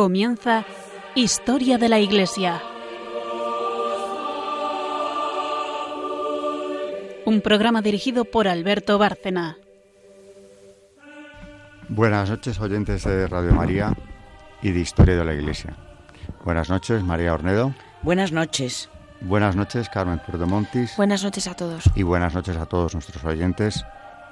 [0.00, 0.64] Comienza
[1.14, 2.62] Historia de la Iglesia.
[7.26, 9.58] Un programa dirigido por Alberto Bárcena.
[11.90, 13.92] Buenas noches, oyentes de Radio María
[14.62, 15.76] y de Historia de la Iglesia.
[16.46, 17.74] Buenas noches, María Ornedo.
[18.00, 18.88] Buenas noches.
[19.20, 20.96] Buenas noches, Carmen Montis.
[20.96, 21.84] Buenas noches a todos.
[21.94, 23.84] Y buenas noches a todos nuestros oyentes,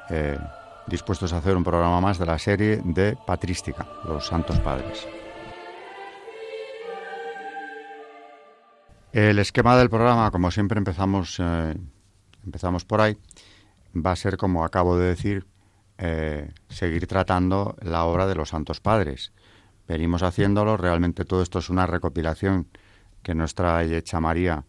[0.09, 0.39] eh,
[0.87, 5.07] dispuestos a hacer un programa más de la serie de Patrística, los Santos Padres.
[9.13, 11.75] El esquema del programa, como siempre empezamos, eh,
[12.45, 13.17] empezamos por ahí,
[13.95, 15.47] va a ser, como acabo de decir,
[15.97, 19.33] eh, seguir tratando la obra de los Santos Padres.
[19.87, 22.69] Venimos haciéndolo, realmente todo esto es una recopilación
[23.23, 24.65] que nos trae Hecha María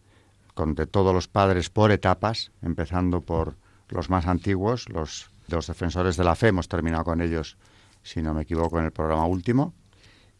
[0.54, 3.56] con de todos los padres por etapas, empezando por
[3.88, 7.58] los más antiguos, los, los defensores de la fe, hemos terminado con ellos,
[8.02, 9.74] si no me equivoco, en el programa último,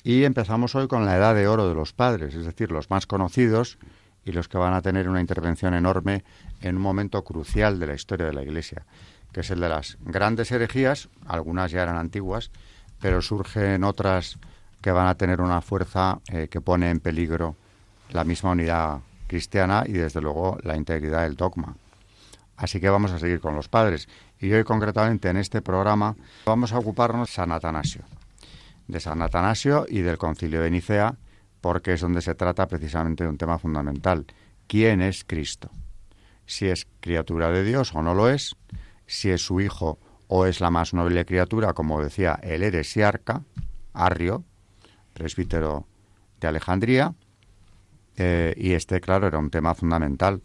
[0.02, 3.06] y empezamos hoy con la edad de oro de los padres, es decir, los más
[3.06, 3.78] conocidos
[4.24, 6.24] y los que van a tener una intervención enorme
[6.60, 8.84] en un momento crucial de la historia de la Iglesia,
[9.32, 12.50] que es el de las grandes herejías, algunas ya eran antiguas,
[13.00, 14.38] pero surgen otras
[14.80, 17.56] que van a tener una fuerza eh, que pone en peligro
[18.10, 21.76] la misma unidad cristiana y desde luego la integridad del dogma.
[22.56, 24.08] Así que vamos a seguir con los padres.
[24.38, 28.04] Y hoy concretamente en este programa vamos a ocuparnos de San Atanasio
[28.90, 31.16] de San Atanasio y del Concilio de Nicea,
[31.60, 34.26] porque es donde se trata precisamente de un tema fundamental.
[34.66, 35.70] ¿Quién es Cristo?
[36.46, 38.56] Si es criatura de Dios o no lo es,
[39.06, 43.42] si es su hijo o es la más noble criatura, como decía el heresiarca,
[43.92, 44.44] Arrio,
[45.12, 45.86] presbítero
[46.40, 47.14] de Alejandría,
[48.16, 50.42] eh, y este, claro, era un tema fundamental.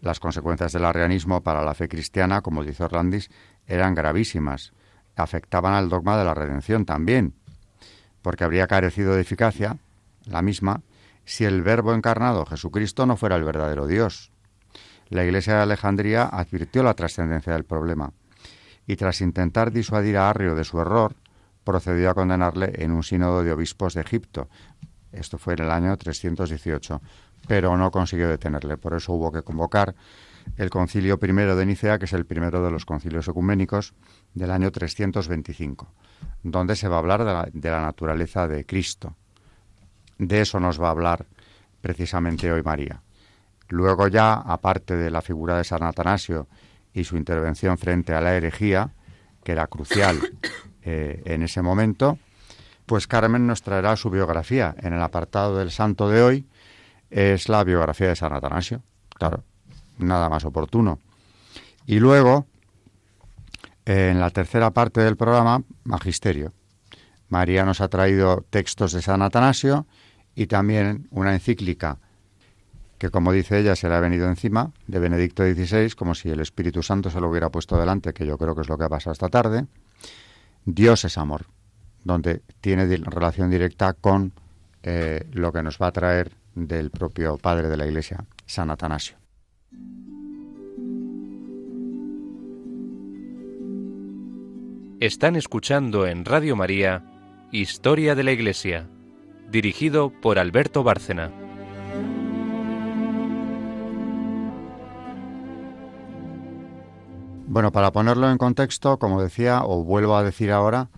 [0.00, 3.30] Las consecuencias del arrianismo para la fe cristiana, como dice Orlandis,
[3.66, 4.72] eran gravísimas.
[5.16, 7.34] Afectaban al dogma de la redención también,
[8.24, 9.76] porque habría carecido de eficacia,
[10.24, 10.80] la misma,
[11.26, 14.32] si el Verbo encarnado Jesucristo no fuera el verdadero Dios.
[15.10, 18.14] La Iglesia de Alejandría advirtió la trascendencia del problema
[18.86, 21.16] y tras intentar disuadir a Arrio de su error,
[21.64, 24.48] procedió a condenarle en un sínodo de obispos de Egipto.
[25.12, 27.02] Esto fue en el año 318,
[27.46, 28.78] pero no consiguió detenerle.
[28.78, 29.94] Por eso hubo que convocar
[30.56, 33.92] el concilio primero de Nicea, que es el primero de los concilios ecuménicos
[34.34, 35.88] del año 325
[36.44, 39.16] donde se va a hablar de la, naturaleza de Cristo.
[40.18, 41.26] De eso nos va a hablar
[41.80, 43.00] precisamente hoy María.
[43.68, 46.46] Luego ya, aparte de la figura de San Atanasio
[46.92, 48.90] y su intervención frente a la herejía,
[49.42, 50.18] que era crucial
[50.82, 52.18] eh, en ese momento,
[52.86, 54.74] pues Carmen nos traerá su biografía.
[54.78, 56.46] En el apartado del santo de hoy
[57.10, 58.82] es la biografía de San Atanasio.
[59.14, 59.44] Claro,
[59.98, 60.98] nada más oportuno.
[61.86, 62.46] Y luego
[63.84, 66.52] en la tercera parte del programa, Magisterio.
[67.28, 69.86] María nos ha traído textos de San Atanasio
[70.34, 71.98] y también una encíclica
[72.98, 76.40] que, como dice ella, se le ha venido encima, de Benedicto XVI, como si el
[76.40, 78.88] Espíritu Santo se lo hubiera puesto delante, que yo creo que es lo que ha
[78.88, 79.66] pasado esta tarde.
[80.64, 81.46] Dios es amor,
[82.04, 84.32] donde tiene relación directa con
[84.82, 89.16] eh, lo que nos va a traer del propio Padre de la Iglesia, San Atanasio.
[95.04, 97.04] Están escuchando en Radio María
[97.50, 98.88] Historia de la Iglesia,
[99.50, 101.30] dirigido por Alberto Bárcena.
[107.46, 110.88] Bueno, para ponerlo en contexto, como decía, o vuelvo a decir ahora,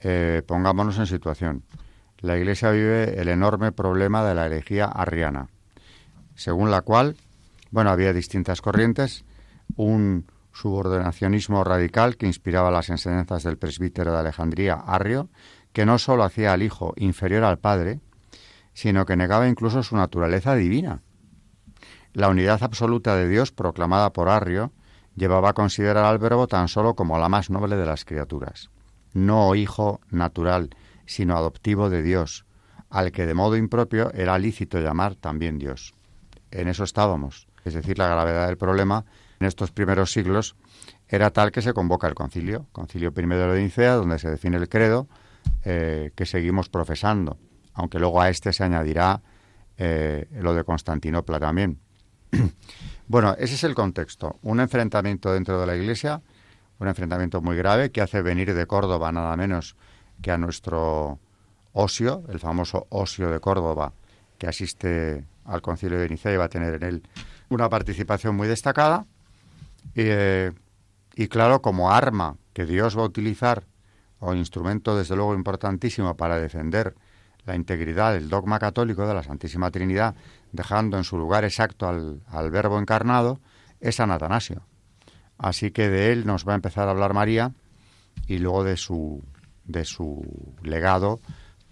[0.00, 1.62] eh, pongámonos en situación.
[2.18, 5.50] La Iglesia vive el enorme problema de la herejía arriana,
[6.34, 7.14] según la cual,
[7.70, 9.24] bueno, había distintas corrientes,
[9.76, 10.26] un
[10.62, 15.28] subordinacionismo radical que inspiraba las enseñanzas del presbítero de Alejandría, Arrio,
[15.72, 17.98] que no sólo hacía al Hijo inferior al Padre,
[18.72, 21.02] sino que negaba incluso su naturaleza divina.
[22.12, 24.72] La unidad absoluta de Dios proclamada por Arrio
[25.16, 28.70] llevaba a considerar al Verbo tan solo como la más noble de las criaturas,
[29.14, 30.70] no hijo natural,
[31.06, 32.46] sino adoptivo de Dios,
[32.88, 35.92] al que de modo impropio era lícito llamar también Dios.
[36.52, 39.04] En eso estábamos, es decir, la gravedad del problema
[39.42, 40.54] en estos primeros siglos
[41.08, 44.68] era tal que se convoca el concilio, concilio primero de Nicea, donde se define el
[44.68, 45.08] credo
[45.64, 47.38] eh, que seguimos profesando,
[47.74, 49.20] aunque luego a este se añadirá
[49.76, 51.80] eh, lo de Constantinopla también.
[53.08, 56.22] bueno, ese es el contexto, un enfrentamiento dentro de la Iglesia,
[56.78, 59.76] un enfrentamiento muy grave que hace venir de Córdoba nada menos
[60.22, 61.18] que a nuestro
[61.72, 63.92] Osio, el famoso Osio de Córdoba,
[64.38, 67.02] que asiste al concilio de Nicea y va a tener en él
[67.48, 69.06] una participación muy destacada
[69.94, 70.52] eh,
[71.14, 73.64] y claro, como arma que Dios va a utilizar,
[74.18, 76.94] o instrumento desde luego importantísimo para defender
[77.44, 80.14] la integridad del dogma católico de la Santísima Trinidad,
[80.52, 83.40] dejando en su lugar exacto al, al Verbo encarnado,
[83.80, 84.62] es San Atanasio.
[85.38, 87.52] Así que de él nos va a empezar a hablar María
[88.28, 89.22] y luego de su,
[89.64, 90.24] de su
[90.62, 91.20] legado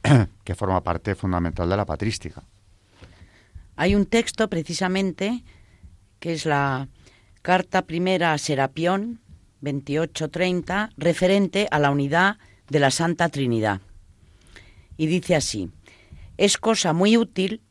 [0.44, 2.42] que forma parte fundamental de la patrística.
[3.76, 5.44] Hay un texto precisamente
[6.18, 6.88] que es la
[7.42, 9.20] carta primera a Serapión
[9.62, 12.37] 2830 referente a la unidad
[12.69, 13.81] de la Santa Trinidad.
[14.96, 15.70] Y dice así,
[16.37, 17.62] es cosa muy útil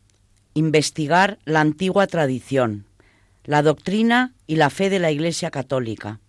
[0.56, 2.86] investigar la antigua tradición,
[3.44, 6.20] la doctrina y la fe de la Iglesia Católica,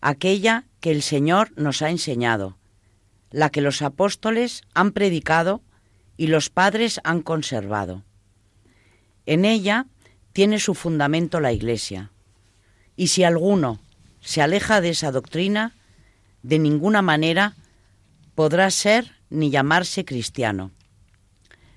[0.00, 2.56] aquella que el Señor nos ha enseñado,
[3.30, 5.60] la que los apóstoles han predicado
[6.16, 8.04] y los padres han conservado.
[9.26, 9.86] En ella
[10.32, 12.10] tiene su fundamento la Iglesia,
[13.00, 13.80] y si alguno
[14.20, 15.72] se aleja de esa doctrina,
[16.42, 17.56] de ninguna manera
[18.34, 20.70] podrá ser ni llamarse cristiano.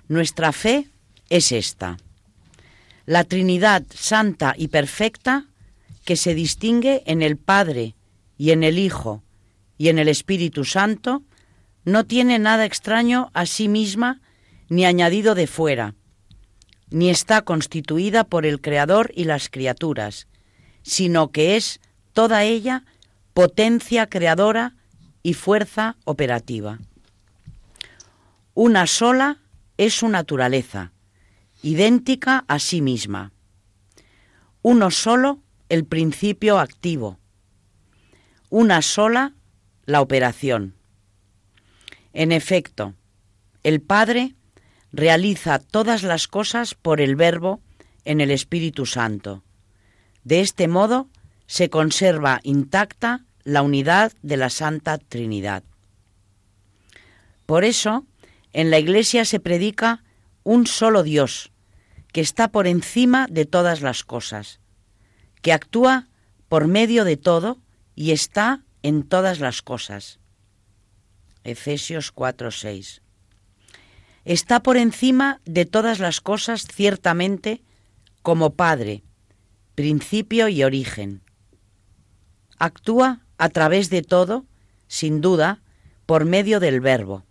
[0.06, 0.86] Nuestra fe
[1.30, 1.96] es esta,
[3.06, 5.46] la Trinidad santa y perfecta
[6.04, 7.94] que se distingue en el Padre
[8.36, 9.22] y en el Hijo
[9.78, 11.22] y en el Espíritu Santo,
[11.86, 14.20] no tiene nada extraño a sí misma
[14.68, 15.94] ni añadido de fuera,
[16.90, 20.26] ni está constituida por el Creador y las criaturas,
[20.84, 21.80] sino que es
[22.12, 22.84] toda ella
[23.32, 24.76] potencia creadora
[25.24, 26.78] y fuerza operativa.
[28.54, 29.38] Una sola
[29.78, 30.92] es su naturaleza,
[31.62, 33.32] idéntica a sí misma.
[34.62, 37.18] Uno solo el principio activo.
[38.50, 39.32] Una sola
[39.86, 40.74] la operación.
[42.12, 42.94] En efecto,
[43.64, 44.34] el Padre
[44.92, 47.60] realiza todas las cosas por el Verbo
[48.04, 49.42] en el Espíritu Santo.
[50.24, 51.08] De este modo
[51.46, 55.62] se conserva intacta la unidad de la Santa Trinidad.
[57.46, 58.06] Por eso,
[58.52, 60.02] en la Iglesia se predica
[60.42, 61.52] un solo Dios,
[62.12, 64.60] que está por encima de todas las cosas,
[65.42, 66.08] que actúa
[66.48, 67.58] por medio de todo
[67.94, 70.20] y está en todas las cosas.
[71.42, 73.02] Efesios 4:6.
[74.24, 77.62] Está por encima de todas las cosas ciertamente
[78.22, 79.02] como Padre,
[79.74, 81.22] principio y origen.
[82.58, 84.46] Actúa a través de todo,
[84.86, 85.62] sin duda,
[86.06, 87.24] por medio del Verbo.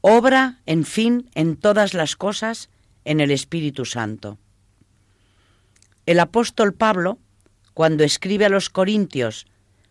[0.00, 2.70] Obra, en fin, en todas las cosas
[3.04, 4.38] en el Espíritu Santo.
[6.06, 7.18] El apóstol Pablo,
[7.74, 9.46] cuando escribe a los Corintios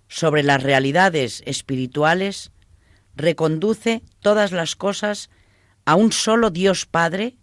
[0.08, 2.52] sobre las realidades espirituales,
[3.16, 5.30] reconduce todas las cosas
[5.86, 7.36] a un solo Dios Padre,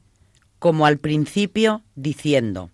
[0.59, 2.71] como al principio, diciendo,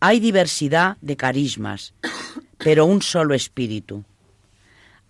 [0.00, 1.92] hay diversidad de carismas,
[2.56, 4.04] pero un solo espíritu.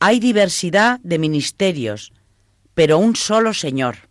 [0.00, 2.12] Hay diversidad de ministerios,
[2.75, 4.08] pero un solo Señor.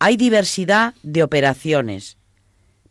[0.00, 2.16] Hay diversidad de operaciones,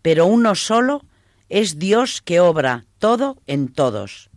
[0.01, 1.03] pero uno solo
[1.49, 4.29] es Dios que obra todo en todos.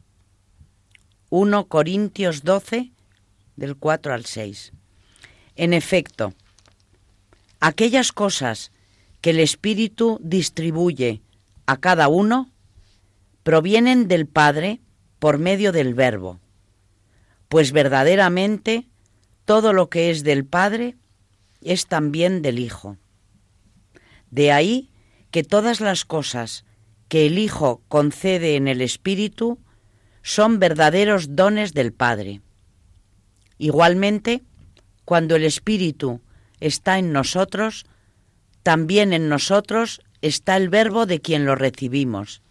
[1.31, 2.91] 1 Corintios 12,
[3.55, 4.73] del 4 al 6.
[5.55, 6.35] En efecto,
[7.61, 8.73] aquellas cosas
[9.21, 11.21] que el Espíritu distribuye
[11.71, 12.51] a cada uno
[13.45, 14.81] provienen del Padre
[15.21, 16.41] por medio del Verbo,
[17.49, 18.89] pues verdaderamente
[19.45, 20.97] todo lo que es del Padre
[21.61, 22.97] es también del Hijo.
[24.33, 24.91] De ahí
[25.31, 26.65] que todas las cosas
[27.07, 29.61] que el Hijo concede en el Espíritu
[30.23, 32.41] son verdaderos dones del Padre.
[33.59, 34.43] Igualmente,
[35.05, 36.21] cuando el Espíritu
[36.59, 37.87] está en nosotros,
[38.65, 42.43] también en nosotros está el verbo de quien lo recibimos,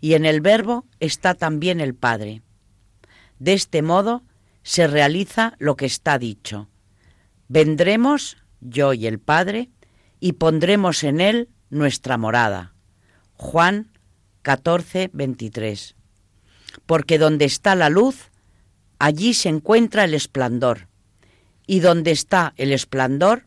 [0.00, 2.42] y en el verbo está también el Padre.
[3.38, 4.22] De este modo
[4.62, 6.68] se realiza lo que está dicho.
[7.48, 9.70] Vendremos, yo y el Padre,
[10.20, 12.74] y pondremos en él nuestra morada.
[13.34, 13.90] Juan
[14.42, 15.96] 14, 23.
[16.86, 18.30] Porque donde está la luz,
[18.98, 20.88] allí se encuentra el esplendor,
[21.66, 23.46] y donde está el esplendor,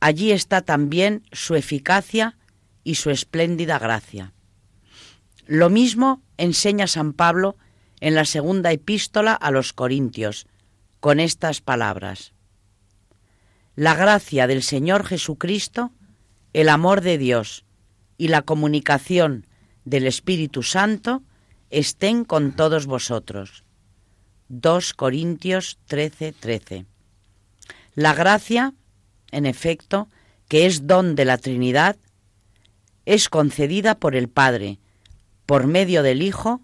[0.00, 2.36] allí está también su eficacia
[2.84, 4.32] y su espléndida gracia.
[5.46, 7.56] Lo mismo enseña San Pablo
[8.00, 10.46] en la segunda epístola a los Corintios,
[11.00, 12.32] con estas palabras.
[13.74, 15.92] La gracia del Señor Jesucristo,
[16.52, 17.64] el amor de Dios
[18.18, 19.46] y la comunicación
[19.84, 21.22] del Espíritu Santo
[21.70, 23.64] estén con todos vosotros.
[24.48, 26.86] 2 Corintios 13, 13.
[27.94, 28.74] La gracia,
[29.30, 30.08] en efecto,
[30.48, 31.96] que es don de la Trinidad,
[33.06, 34.78] es concedida por el Padre,
[35.46, 36.60] por medio del Hijo,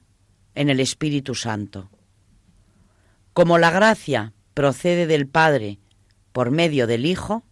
[0.54, 1.90] en el Espíritu Santo.
[3.32, 5.78] Como la gracia procede del Padre
[6.32, 7.44] por medio del Hijo,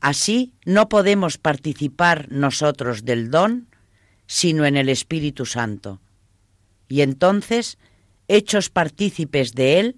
[0.00, 3.68] así no podemos participar nosotros del don,
[4.26, 6.00] sino en el Espíritu Santo.
[6.88, 7.78] Y entonces,
[8.28, 9.96] hechos partícipes de Él,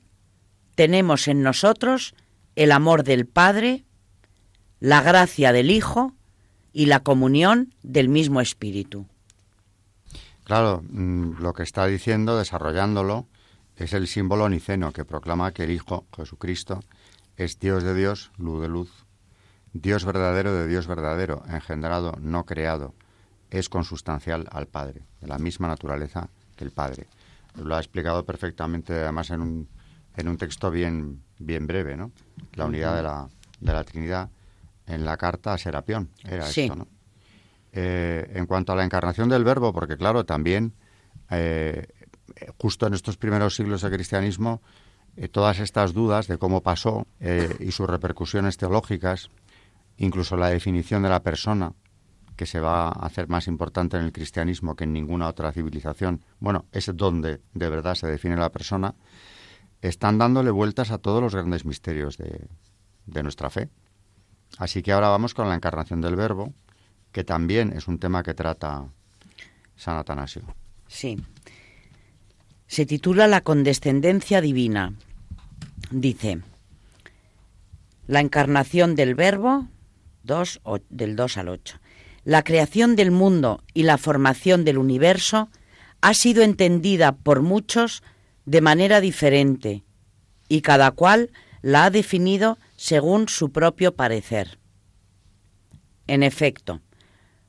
[0.74, 2.14] tenemos en nosotros
[2.56, 3.84] el amor del Padre,
[4.80, 6.15] la gracia del Hijo
[6.76, 9.06] y la comunión del mismo Espíritu.
[10.44, 13.26] Claro, mm, lo que está diciendo, desarrollándolo,
[13.76, 16.80] es el símbolo niceno que proclama que el Hijo, Jesucristo,
[17.38, 18.90] es Dios de Dios, luz de luz,
[19.72, 22.92] Dios verdadero de Dios verdadero, engendrado, no creado,
[23.48, 27.06] es consustancial al Padre, de la misma naturaleza que el Padre.
[27.54, 29.68] Lo ha explicado perfectamente, además, en un,
[30.14, 32.12] en un texto bien, bien breve, ¿no?
[32.52, 33.28] La unidad de la,
[33.60, 34.28] de la Trinidad
[34.86, 36.88] en la carta a Serapión, era esto, ¿no?
[37.78, 40.72] Eh, en cuanto a la encarnación del verbo, porque claro, también
[41.30, 41.86] eh,
[42.56, 44.62] justo en estos primeros siglos de cristianismo,
[45.16, 47.06] eh, todas estas dudas de cómo pasó
[47.60, 49.28] y sus repercusiones teológicas,
[49.98, 51.74] incluso la definición de la persona,
[52.36, 56.24] que se va a hacer más importante en el cristianismo que en ninguna otra civilización,
[56.38, 58.94] bueno, es donde de verdad se define la persona,
[59.82, 62.46] están dándole vueltas a todos los grandes misterios de,
[63.06, 63.68] de nuestra fe.
[64.58, 66.52] Así que ahora vamos con la encarnación del verbo,
[67.12, 68.86] que también es un tema que trata
[69.76, 70.42] San Atanasio.
[70.88, 71.20] Sí.
[72.66, 74.94] Se titula La condescendencia divina.
[75.90, 76.40] Dice,
[78.06, 79.66] la encarnación del verbo,
[80.90, 81.78] del 2 al 8.
[82.24, 85.48] La creación del mundo y la formación del universo
[86.00, 88.02] ha sido entendida por muchos
[88.44, 89.84] de manera diferente
[90.48, 91.30] y cada cual
[91.62, 94.58] la ha definido según su propio parecer.
[96.06, 96.82] En efecto,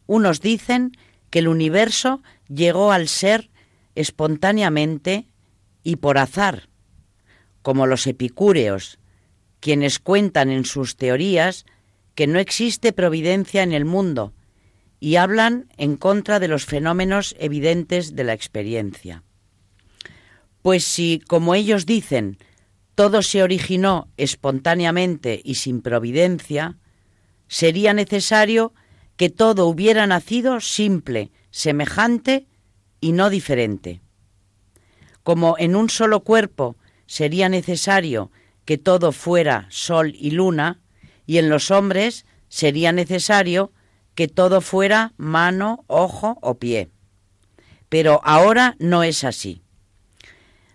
[0.08, 0.92] unos dicen
[1.30, 3.50] que el universo llegó al ser
[3.96, 5.28] espontáneamente
[5.84, 6.70] y por azar,
[7.62, 9.00] como los epicúreos,
[9.60, 11.66] quienes cuentan en sus teorías
[12.16, 14.34] que no existe providencia en el mundo
[15.00, 19.24] y hablan en contra de los fenómenos evidentes de la experiencia.
[20.62, 22.38] Pues si, como ellos dicen,
[22.98, 26.78] todo se originó espontáneamente y sin providencia,
[27.48, 28.74] sería necesario
[29.18, 32.48] que todo hubiera nacido simple, semejante
[33.00, 34.02] y no diferente.
[35.22, 36.76] Como en un solo cuerpo
[37.06, 38.32] sería necesario
[38.66, 40.82] que todo fuera sol y luna,
[41.28, 43.72] y en los hombres sería necesario
[44.16, 46.90] que todo fuera mano, ojo o pie.
[47.90, 49.62] Pero ahora no es así.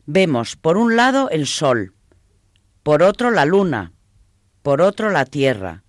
[0.06, 1.94] Vemos por un lado el sol,
[2.82, 3.92] por otro la luna,
[4.62, 5.84] por otro la tierra,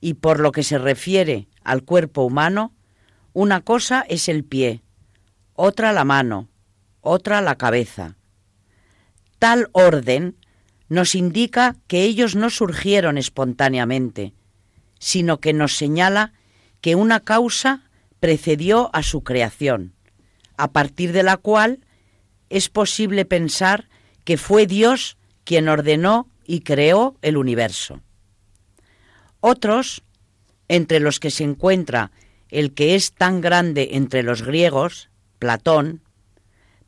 [0.00, 2.74] y por lo que se refiere al cuerpo humano,
[3.32, 4.82] una cosa es el pie,
[5.54, 6.48] otra la mano,
[7.00, 8.16] otra la cabeza.
[9.38, 10.36] Tal orden
[10.88, 14.34] nos indica que ellos no surgieron espontáneamente,
[14.98, 16.32] sino que nos señala
[16.80, 17.84] que una causa
[18.20, 19.94] precedió a su creación,
[20.56, 21.80] a partir de la cual
[22.50, 23.88] es posible pensar
[24.24, 25.16] que fue Dios
[25.48, 28.02] quien ordenó y creó el universo.
[29.40, 30.02] Otros
[30.68, 32.10] entre los que se encuentra
[32.50, 36.02] el que es tan grande entre los griegos, Platón,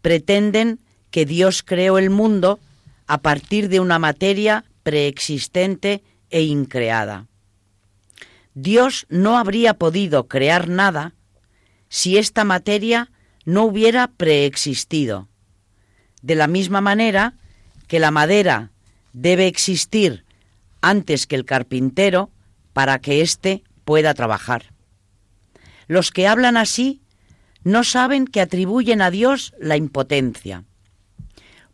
[0.03, 0.79] pretenden
[1.11, 2.61] que Dios creó el mundo
[3.07, 7.29] a partir de una materia preexistente e increada.
[8.53, 11.15] Dios no habría podido crear nada
[11.89, 13.11] si esta materia
[13.47, 15.29] no hubiera preexistido.
[16.21, 17.40] De la misma manera
[17.91, 18.71] que la madera
[19.13, 20.25] debe existir
[20.81, 22.31] antes que el carpintero
[22.73, 24.73] para que éste pueda trabajar.
[25.89, 27.03] Los que hablan así
[27.65, 30.63] no saben que atribuyen a Dios la impotencia,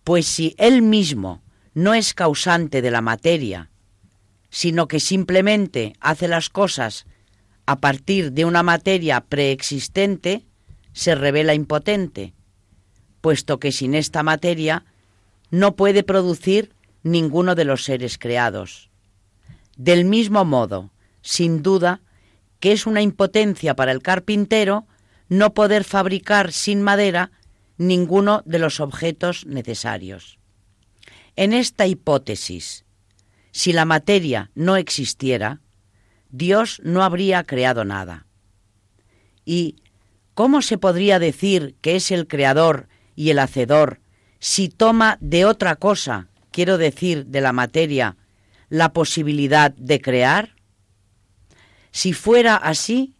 [0.04, 1.42] pues si Él mismo
[1.74, 3.70] no es causante de la materia,
[4.48, 7.04] sino que simplemente hace las cosas
[7.66, 10.46] a partir de una materia preexistente,
[10.94, 12.32] se revela impotente,
[13.20, 14.86] puesto que sin esta materia
[15.50, 16.72] no puede producir
[17.02, 18.90] ninguno de los seres creados.
[19.76, 20.90] Del mismo modo,
[21.22, 22.00] sin duda,
[22.60, 24.86] que es una impotencia para el carpintero
[25.28, 27.30] no poder fabricar sin madera
[27.78, 30.38] ninguno de los objetos necesarios.
[31.36, 32.84] En esta hipótesis,
[33.52, 35.60] si la materia no existiera,
[36.30, 38.26] Dios no habría creado nada.
[39.44, 39.76] ¿Y
[40.34, 44.00] cómo se podría decir que es el creador y el hacedor
[44.38, 48.16] si toma de otra cosa, quiero decir de la materia,
[48.68, 50.56] la posibilidad de crear?
[51.90, 53.14] Si fuera así,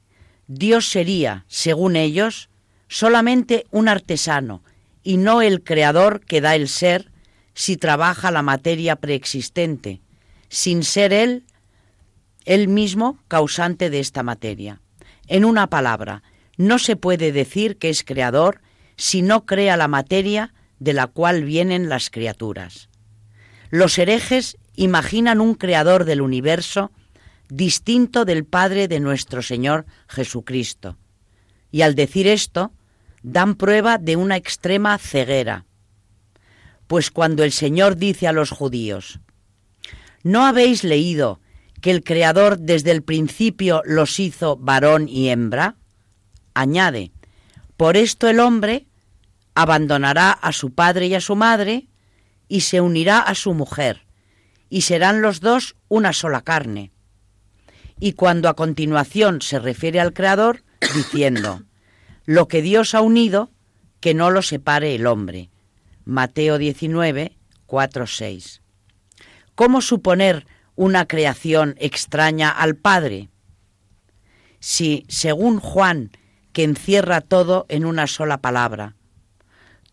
[0.46, 2.48] Dios sería, según ellos,
[2.88, 4.62] solamente un artesano
[5.02, 7.10] y no el creador que da el ser
[7.54, 10.00] si trabaja la materia preexistente,
[10.48, 11.44] sin ser él
[12.46, 14.80] él mismo causante de esta materia.
[15.26, 16.22] En una palabra,
[16.56, 18.62] no se puede decir que es creador
[18.96, 22.88] si no crea la materia de la cual vienen las criaturas.
[23.70, 26.92] Los herejes imaginan un creador del universo
[27.48, 30.96] distinto del Padre de nuestro Señor Jesucristo.
[31.70, 32.72] Y al decir esto,
[33.22, 35.64] dan prueba de una extrema ceguera.
[36.86, 39.20] Pues cuando el Señor dice a los judíos,
[40.22, 41.40] ¿no habéis leído
[41.80, 45.76] que el Creador desde el principio los hizo varón y hembra?
[46.54, 47.12] Añade,
[47.76, 48.86] por esto el hombre
[49.56, 51.88] abandonará a su padre y a su madre
[52.46, 54.06] y se unirá a su mujer,
[54.68, 56.92] y serán los dos una sola carne.
[57.98, 60.62] Y cuando a continuación se refiere al Creador,
[60.94, 61.62] diciendo,
[62.26, 63.50] lo que Dios ha unido,
[64.00, 65.48] que no lo separe el hombre.
[66.04, 68.62] Mateo 19, 4, 6.
[69.54, 73.30] ¿Cómo suponer una creación extraña al Padre?
[74.60, 76.10] Si, según Juan,
[76.52, 78.95] que encierra todo en una sola palabra,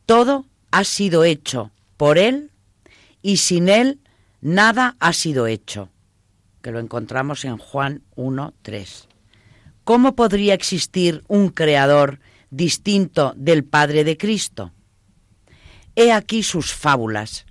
[0.05, 2.51] todo ha sido hecho por Él
[3.22, 4.00] y sin Él
[4.41, 5.89] nada ha sido hecho,
[6.62, 9.07] que lo encontramos en Juan 1, 3.
[9.83, 12.19] ¿Cómo podría existir un creador
[12.50, 14.72] distinto del Padre de Cristo?
[15.95, 17.45] He aquí sus fábulas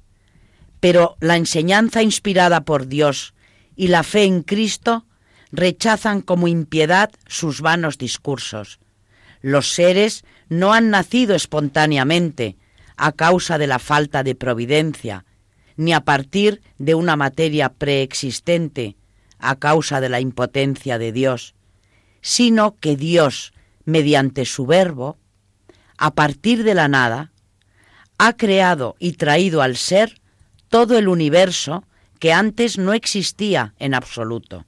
[0.82, 3.34] pero la enseñanza inspirada por Dios
[3.76, 5.06] y la fe en Cristo
[5.52, 8.80] rechazan como impiedad sus vanos discursos.
[9.42, 12.56] Los seres no han nacido espontáneamente
[12.96, 15.24] a causa de la falta de providencia,
[15.76, 18.96] ni a partir de una materia preexistente
[19.38, 21.54] a causa de la impotencia de Dios,
[22.20, 23.52] sino que Dios,
[23.84, 25.16] mediante su verbo,
[25.96, 27.32] a partir de la nada,
[28.18, 30.20] ha creado y traído al ser
[30.68, 31.84] todo el universo
[32.18, 34.66] que antes no existía en absoluto.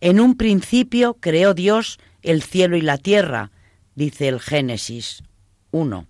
[0.00, 3.50] En un principio creó Dios el cielo y la tierra,
[3.94, 5.22] dice el Génesis
[5.70, 6.06] 1.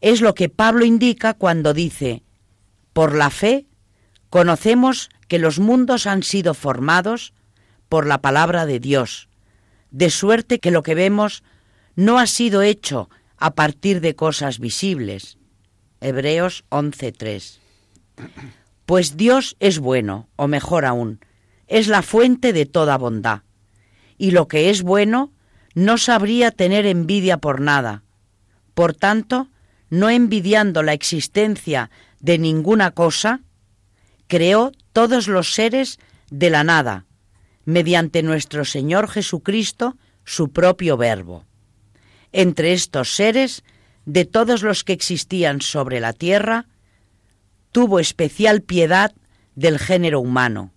[0.00, 2.22] Es lo que Pablo indica cuando dice,
[2.92, 3.66] por la fe
[4.30, 7.32] conocemos que los mundos han sido formados
[7.88, 9.28] por la palabra de Dios,
[9.90, 11.42] de suerte que lo que vemos
[11.96, 15.38] no ha sido hecho a partir de cosas visibles,
[16.00, 17.58] Hebreos 11:3.
[18.86, 21.20] Pues Dios es bueno, o mejor aún,
[21.66, 23.42] es la fuente de toda bondad.
[24.16, 25.32] Y lo que es bueno
[25.78, 28.02] no sabría tener envidia por nada.
[28.74, 29.46] Por tanto,
[29.90, 31.88] no envidiando la existencia
[32.18, 33.42] de ninguna cosa,
[34.26, 36.00] creó todos los seres
[36.32, 37.06] de la nada,
[37.64, 41.44] mediante nuestro Señor Jesucristo, su propio Verbo.
[42.32, 43.62] Entre estos seres
[44.04, 46.66] de todos los que existían sobre la tierra,
[47.70, 49.14] tuvo especial piedad
[49.54, 50.72] del género humano,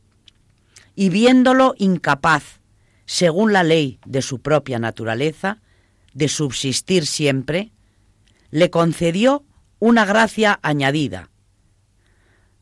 [0.96, 2.61] y viéndolo incapaz,
[3.12, 5.60] según la ley de su propia naturaleza,
[6.14, 7.74] de subsistir siempre,
[8.52, 9.44] le concedió
[9.80, 11.30] una gracia añadida.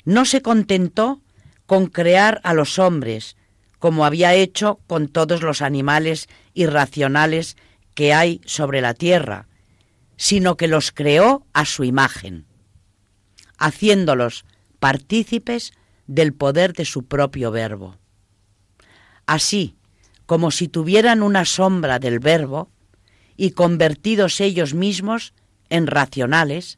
[0.06, 1.22] No se contentó
[1.68, 3.38] con crear a los hombres,
[3.78, 7.56] como había hecho con todos los animales irracionales
[7.94, 9.48] que hay sobre la tierra,
[10.18, 12.48] sino que los creó a su imagen,
[13.60, 14.46] haciéndolos
[14.80, 15.74] partícipes
[16.08, 18.00] del poder de su propio verbo.
[19.28, 19.76] Así,
[20.30, 22.70] como si tuvieran una sombra del verbo,
[23.36, 25.34] y convertidos ellos mismos
[25.70, 26.78] en racionales,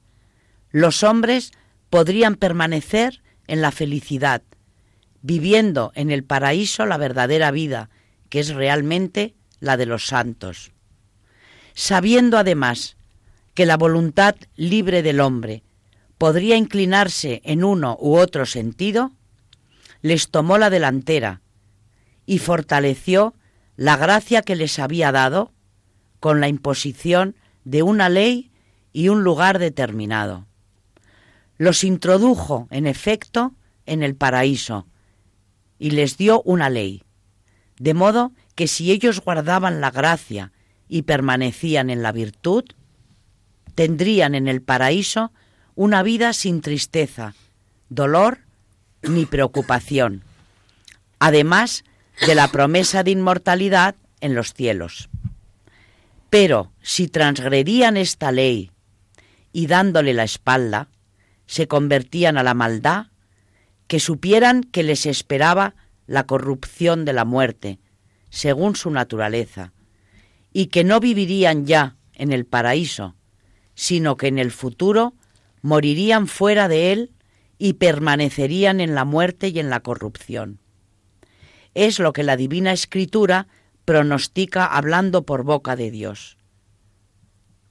[0.70, 1.52] los hombres
[1.90, 4.42] podrían permanecer en la felicidad,
[5.22, 7.90] viviendo en el paraíso la verdadera vida,
[8.30, 10.72] que es realmente la de los santos.
[11.74, 12.96] Sabiendo además
[13.54, 15.62] que la voluntad libre del hombre
[16.18, 19.12] podría inclinarse en uno u otro sentido,
[20.02, 21.42] les tomó la delantera
[22.26, 23.36] y fortaleció
[23.82, 25.52] la gracia que les había dado
[26.20, 28.52] con la imposición de una ley
[28.94, 30.46] y un lugar determinado.
[31.58, 33.56] Los introdujo, en efecto,
[33.88, 34.86] en el paraíso
[35.80, 37.02] y les dio una ley,
[37.80, 40.52] de modo que si ellos guardaban la gracia
[40.88, 42.66] y permanecían en la virtud,
[43.74, 45.32] tendrían en el paraíso
[45.74, 47.34] una vida sin tristeza,
[47.90, 48.42] dolor
[49.02, 50.22] ni preocupación,
[51.18, 51.84] además
[52.26, 55.10] de la promesa de inmortalidad en los cielos.
[56.30, 58.72] Pero si transgredían esta ley
[59.52, 60.90] y dándole la espalda,
[61.46, 63.08] se convertían a la maldad,
[63.88, 65.76] que supieran que les esperaba
[66.08, 67.80] la corrupción de la muerte,
[68.30, 69.74] según su naturaleza,
[70.54, 73.16] y que no vivirían ya en el paraíso,
[73.76, 75.14] sino que en el futuro
[75.62, 77.12] morirían fuera de él
[77.58, 80.60] y permanecerían en la muerte y en la corrupción.
[81.74, 83.48] Es lo que la Divina Escritura
[83.86, 86.38] pronostica hablando por boca de Dios.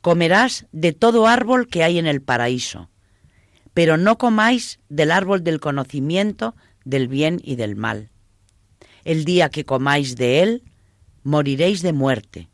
[0.01, 2.91] Comerás de todo árbol que hay en el paraíso,
[3.75, 8.11] pero no comáis del árbol del conocimiento del bien y del mal.
[9.05, 10.65] El día que comáis de él,
[11.23, 12.49] moriréis de muerte.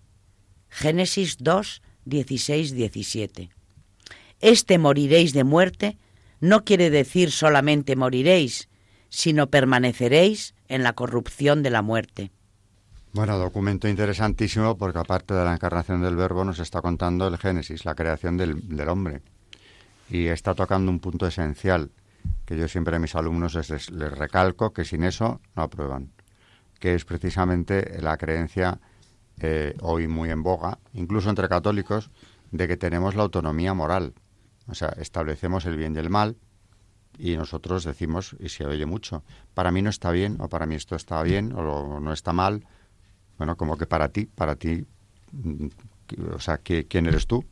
[0.69, 3.51] Génesis 2, 16, 17.
[4.41, 5.99] Este moriréis de muerte
[6.41, 8.69] no quiere decir solamente moriréis,
[9.09, 12.31] sino permaneceréis en la corrupción de la muerte.
[13.13, 17.85] Bueno, documento interesantísimo porque aparte de la encarnación del verbo nos está contando el Génesis,
[17.85, 19.23] la creación del, del hombre.
[20.11, 21.91] Y está tocando un punto esencial
[22.45, 26.11] que yo siempre a mis alumnos les, recalco que sin eso no aprueban,
[26.79, 28.81] que es precisamente la creencia
[29.41, 32.11] eh, hoy muy en boga, incluso entre católicos,
[32.53, 34.15] de que tenemos la autonomía moral.
[34.69, 36.37] O sea, establecemos el bien y el mal
[37.19, 39.23] y nosotros decimos, y se oye mucho,
[39.55, 42.65] para mí no está bien, o para mí esto está bien, o no está mal.
[43.39, 44.85] Bueno, como que para ti, para ti,
[45.33, 45.67] mm,
[46.35, 47.45] o sea, ¿quién eres tú?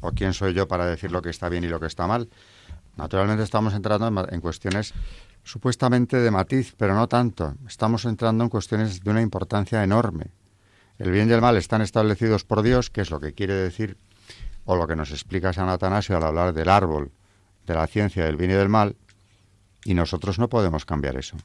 [0.00, 2.28] ¿O quién soy yo para decir lo que está bien y lo que está mal?
[2.96, 4.92] Naturalmente estamos entrando en cuestiones
[5.44, 7.54] supuestamente de matiz, pero no tanto.
[7.66, 10.26] Estamos entrando en cuestiones de una importancia enorme.
[10.98, 13.96] El bien y el mal están establecidos por Dios, que es lo que quiere decir,
[14.64, 17.10] o lo que nos explica San Atanasio al hablar del árbol,
[17.66, 18.96] de la ciencia del bien y del mal,
[19.84, 21.36] y nosotros no podemos cambiar eso.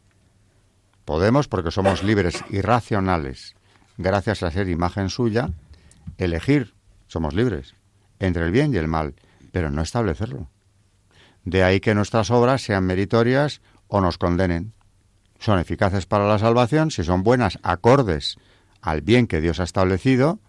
[1.06, 3.56] Podemos, porque somos libres y racionales,
[3.98, 5.52] gracias a ser imagen suya,
[6.18, 6.74] elegir,
[7.08, 7.76] somos libres,
[8.20, 9.16] entre el bien y el mal,
[9.52, 10.50] pero no establecerlo.
[11.46, 14.74] De ahí que nuestras obras sean meritorias o nos condenen.
[15.40, 18.38] Son eficaces para la salvación si son buenas, acordes
[18.82, 20.40] al bien que Dios ha establecido,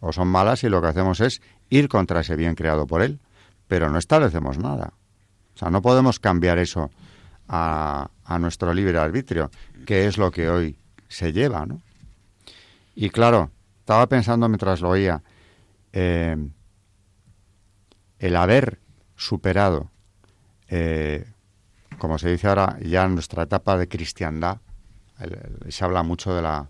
[0.00, 3.20] o son malas si lo que hacemos es ir contra ese bien creado por Él,
[3.66, 4.92] pero no establecemos nada.
[5.62, 6.90] Sea, no podemos cambiar eso
[7.48, 8.08] a,
[8.40, 9.50] nuestro libre arbitrio,
[9.86, 11.80] que es lo que hoy se lleva, ¿no?
[12.96, 15.22] Y claro, estaba pensando mientras lo oía,
[15.92, 16.36] eh,
[18.18, 18.80] el haber
[19.14, 19.90] superado
[20.68, 21.26] eh,
[21.98, 24.58] como se dice ahora, ya nuestra etapa de cristiandad,
[25.68, 26.68] se habla mucho de la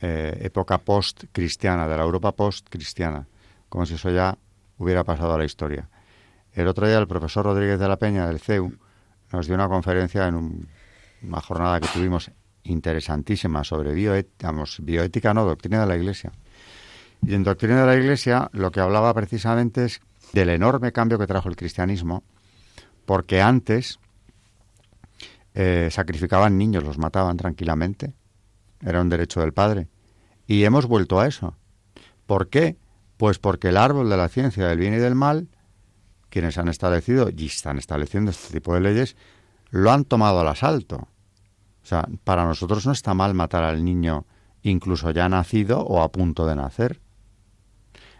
[0.00, 3.28] eh, época post-cristiana, de la Europa post-cristiana,
[3.68, 4.36] como si eso ya
[4.78, 5.88] hubiera pasado a la historia.
[6.56, 8.72] El otro día el profesor Rodríguez de la Peña del CEU
[9.30, 10.66] nos dio una conferencia en
[11.22, 12.30] una jornada que tuvimos
[12.62, 16.32] interesantísima sobre bioética, no, doctrina de la Iglesia.
[17.20, 20.00] Y en doctrina de la Iglesia lo que hablaba precisamente es
[20.32, 22.24] del enorme cambio que trajo el cristianismo
[23.04, 23.98] porque antes
[25.52, 28.14] eh, sacrificaban niños, los mataban tranquilamente,
[28.80, 29.88] era un derecho del padre.
[30.46, 31.54] Y hemos vuelto a eso.
[32.24, 32.78] ¿Por qué?
[33.18, 35.48] Pues porque el árbol de la ciencia del bien y del mal,
[36.36, 39.16] quienes han establecido y están estableciendo este tipo de leyes,
[39.70, 41.08] lo han tomado al asalto.
[41.82, 44.26] O sea, para nosotros no está mal matar al niño
[44.60, 47.00] incluso ya nacido o a punto de nacer.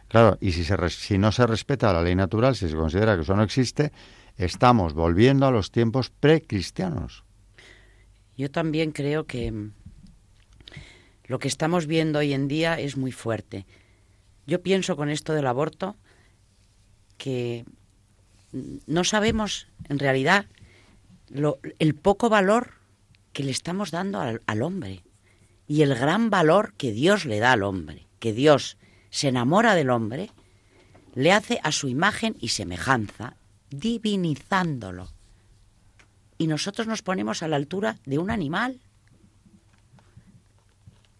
[0.09, 3.21] Claro, y si, se, si no se respeta la ley natural, si se considera que
[3.21, 3.93] eso no existe,
[4.39, 7.23] estamos volviendo a los tiempos precristianos.
[8.39, 9.73] Yo también creo que mm,
[11.27, 13.67] lo que estamos viendo hoy en día es muy fuerte.
[14.47, 15.97] Yo pienso con esto del aborto
[17.19, 17.67] que
[18.53, 20.47] no sabemos en realidad
[21.79, 22.75] el poco valor
[23.33, 25.03] que le estamos dando al, al hombre
[25.67, 28.79] y el gran valor que Dios le da al hombre, que Dios
[29.11, 30.31] se enamora del hombre,
[31.15, 33.37] le hace a su imagen y semejanza
[33.71, 35.09] divinizándolo.
[36.39, 38.81] Y nosotros nos ponemos a la altura de un animal.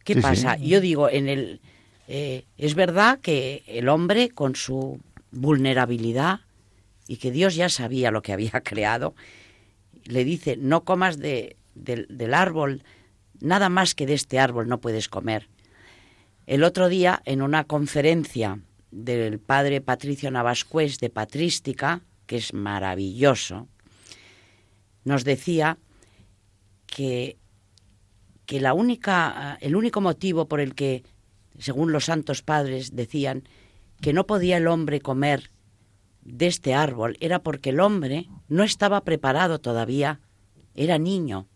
[0.05, 0.57] ¿Qué pasa?
[0.57, 1.61] Yo digo, en el
[2.09, 5.01] eh, es verdad que el hombre con su
[5.33, 6.41] vulnerabilidad
[7.07, 9.15] y que Dios ya sabía lo que había creado,
[10.05, 12.83] le dice, no comas de, del árbol,
[13.41, 15.49] nada más que de este árbol no puedes comer.
[16.47, 18.61] El otro día, en una conferencia
[18.93, 23.69] del padre Patricio Navascués de Patrística, que es maravilloso,
[25.05, 25.79] nos decía
[26.87, 27.37] que,
[28.47, 31.03] que la única, el único motivo por el que,
[31.59, 33.49] según los santos padres, decían
[34.01, 35.51] que no podía el hombre comer
[36.27, 40.21] de este árbol era porque el hombre no estaba preparado todavía,
[40.75, 41.47] era niño.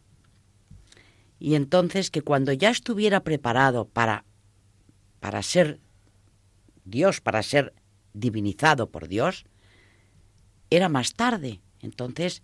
[1.39, 4.25] Y entonces que cuando ya estuviera preparado para,
[5.19, 5.81] para ser
[6.85, 7.75] Dios, para ser
[8.13, 9.45] divinizado por Dios,
[10.71, 11.61] era más tarde.
[11.81, 12.43] Entonces,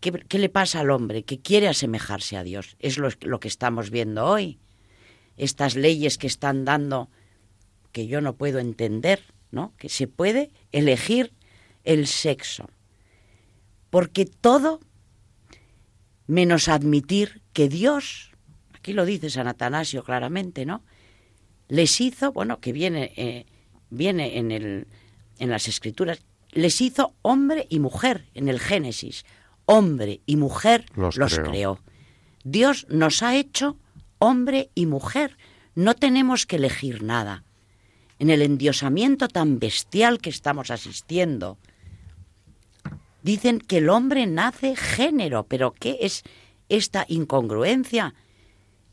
[0.00, 2.76] ¿qué, le pasa al hombre que quiere asemejarse a Dios?
[2.78, 4.58] Es lo, lo que estamos viendo hoy.
[5.36, 7.10] Estas leyes que están dando
[7.92, 9.22] que yo no puedo entender,
[9.56, 9.72] ¿no?
[9.76, 11.32] Que se puede elegir
[11.82, 12.70] el sexo.
[13.90, 14.80] Porque todo
[16.26, 18.32] menos admitir que Dios,
[18.74, 20.84] aquí lo dice San Atanasio claramente, ¿no?
[21.68, 23.46] Les hizo, bueno, que viene, eh,
[23.90, 24.86] viene en, el,
[25.38, 29.24] en las escrituras, les hizo hombre y mujer en el Génesis.
[29.64, 31.80] Hombre y mujer los, creó.
[32.44, 33.76] Dios nos ha hecho
[34.18, 35.36] hombre y mujer.
[35.74, 37.42] No tenemos que elegir nada.
[38.18, 41.58] En el endiosamiento tan bestial que estamos asistiendo,
[43.22, 46.22] dicen que el hombre nace género, pero ¿qué es
[46.68, 48.14] esta incongruencia?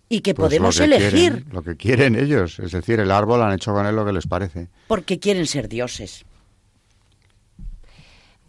[0.09, 1.45] Y que pues podemos elegir.
[1.51, 4.27] lo que quieren ellos, es decir, el árbol han hecho con él lo que les
[4.27, 4.67] parece.
[4.88, 6.25] Porque quieren ser dioses.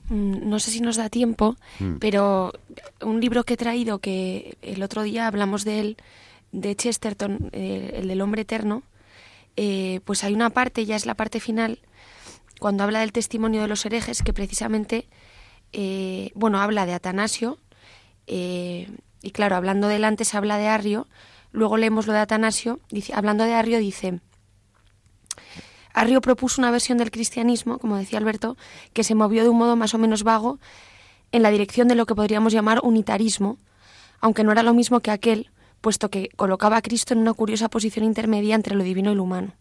[0.08, 1.96] Mm, no sé si nos da tiempo, mm.
[1.98, 2.52] pero
[3.00, 5.96] un libro que he traído que el otro día hablamos de él,
[6.52, 8.82] de Chesterton, eh, el del hombre eterno,
[9.56, 11.80] eh, pues hay una parte, ya es la parte final,
[12.60, 15.08] cuando habla del testimonio de los herejes, que precisamente,
[15.72, 17.58] eh, bueno, habla de Atanasio,
[18.26, 21.08] y claro, hablando del antes habla de Arrio,
[21.52, 22.80] luego leemos lo de Atanasio,
[23.12, 24.20] hablando de Arrio dice,
[25.94, 28.56] Arrio propuso una versión del cristianismo, como decía Alberto,
[28.92, 30.58] que se movió de un modo más o menos vago
[31.30, 33.58] en la dirección de lo que podríamos llamar unitarismo,
[34.20, 35.50] aunque no era lo mismo que aquel,
[35.84, 39.22] puesto que colocaba a Cristo en una curiosa posición intermedia entre lo divino y lo
[39.22, 39.52] humano.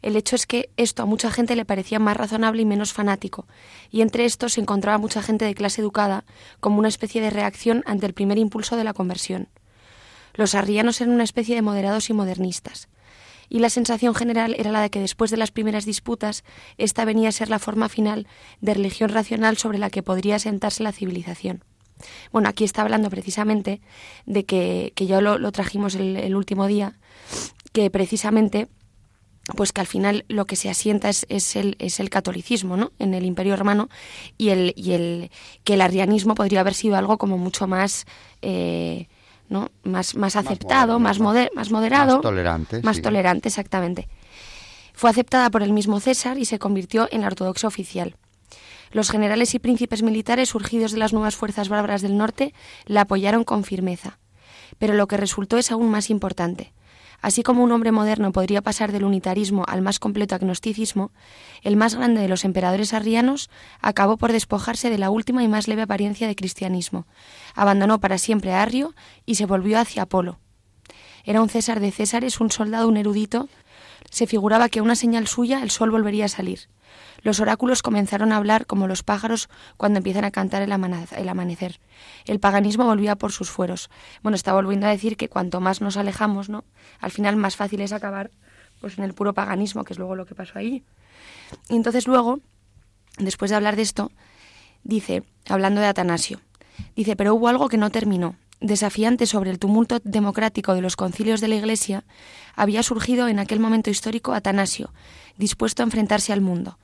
[0.00, 3.46] El hecho es que esto a mucha gente le parecía más razonable y menos fanático,
[3.90, 6.24] y entre estos se encontraba mucha gente de clase educada
[6.60, 9.48] como una especie de reacción ante el primer impulso de la conversión.
[10.32, 12.88] Los arrianos eran una especie de moderados y modernistas
[13.50, 16.42] y la sensación general era la de que después de las primeras disputas,
[16.78, 18.26] esta venía a ser la forma final
[18.62, 21.64] de religión racional sobre la que podría sentarse la civilización.
[22.32, 23.80] Bueno, aquí está hablando precisamente
[24.26, 26.98] de que, que ya lo, trajimos el, último día,
[27.72, 28.68] que precisamente
[29.56, 32.92] pues que al final lo que se asienta es, es, el, es el catolicismo ¿no?
[33.00, 33.88] en el imperio romano
[34.38, 35.30] y el, y el
[35.64, 38.06] que el arrianismo podría haber sido algo como mucho más
[38.42, 39.08] eh,
[39.50, 39.70] ¿no?
[39.82, 42.14] Más, más aceptado, más, más, moderado.
[42.14, 42.82] Más tolerante.
[42.82, 44.08] Más tolerante, exactamente.
[44.94, 48.16] Fue aceptada por el mismo César y se convirtió en la ortodoxa oficial.
[48.90, 52.54] Los generales y príncipes militares surgidos de las nuevas fuerzas bárbaras del norte
[52.86, 54.18] la apoyaron con firmeza.
[54.78, 56.72] Pero lo que resultó es aún más importante.
[57.22, 61.12] Así como un hombre moderno podría pasar del unitarismo al más completo agnosticismo,
[61.62, 63.50] el más grande de los emperadores arrianos
[63.80, 67.06] acabó por despojarse de la última y más leve apariencia de cristianismo.
[67.54, 68.94] Abandonó para siempre a Arrio
[69.26, 70.38] y se volvió hacia Apolo.
[71.24, 73.48] Era un César de Césares, un soldado, un erudito.
[74.10, 76.68] Se figuraba que a una señal suya el sol volvería a salir.
[77.22, 81.80] Los oráculos comenzaron a hablar como los pájaros cuando empiezan a cantar el, amanecer.
[82.24, 83.90] El paganismo volvía por sus fueros.
[84.22, 86.64] Bueno, está volviendo a decir que cuanto más nos alejamos, ¿no?
[87.00, 88.30] Al final más fácil es acabar
[88.80, 90.82] pues en el puro paganismo, que es luego lo que pasó ahí.
[91.68, 92.40] Y entonces luego,
[93.18, 94.10] después de hablar de esto,
[94.82, 96.40] dice, hablando de Atanasio,
[96.96, 98.36] dice, pero hubo algo que no terminó.
[98.60, 102.04] Desafiante sobre el tumulto democrático de los concilios de la Iglesia,
[102.54, 104.92] había surgido en aquel momento histórico Atanasio,
[105.36, 106.78] dispuesto a enfrentarse al mundo.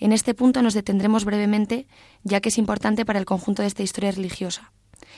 [0.00, 1.86] En este punto nos detendremos brevemente,
[2.24, 4.72] ya que es importante para el conjunto de esta historia religiosa.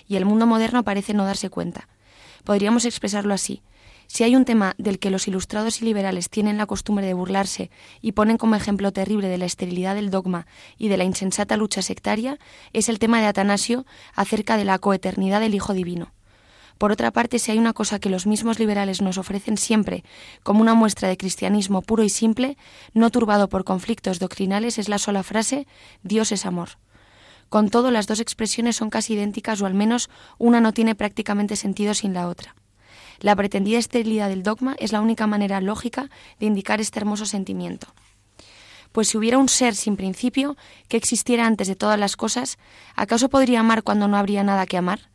[0.08, 1.88] Y el mundo moderno parece no darse cuenta.
[2.44, 3.62] Podríamos expresarlo así.
[4.08, 7.70] Si hay un tema del que los ilustrados y liberales tienen la costumbre de burlarse
[8.02, 11.80] y ponen como ejemplo terrible de la esterilidad del dogma y de la insensata lucha
[11.80, 12.38] sectaria,
[12.72, 16.12] es el tema de Atanasio acerca de la coeternidad del Hijo Divino.
[16.82, 20.02] Por otra parte, si hay una cosa que los mismos liberales nos ofrecen siempre
[20.42, 22.56] como una muestra de cristianismo puro y simple,
[22.92, 25.68] no turbado por conflictos doctrinales, es la sola frase
[26.02, 26.70] Dios es amor.
[27.48, 31.54] Con todo, las dos expresiones son casi idénticas o al menos una no tiene prácticamente
[31.54, 32.56] sentido sin la otra.
[33.20, 37.94] La pretendida esterilidad del dogma es la única manera lógica de indicar este hermoso sentimiento.
[38.90, 40.56] Pues si hubiera un ser sin principio
[40.88, 42.58] que existiera antes de todas las cosas,
[42.96, 45.11] ¿acaso podría amar cuando no habría nada que amar?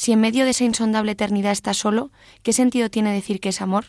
[0.00, 2.10] Si en medio de esa insondable eternidad está solo,
[2.42, 3.84] ¿qué sentido tiene decir que es amor?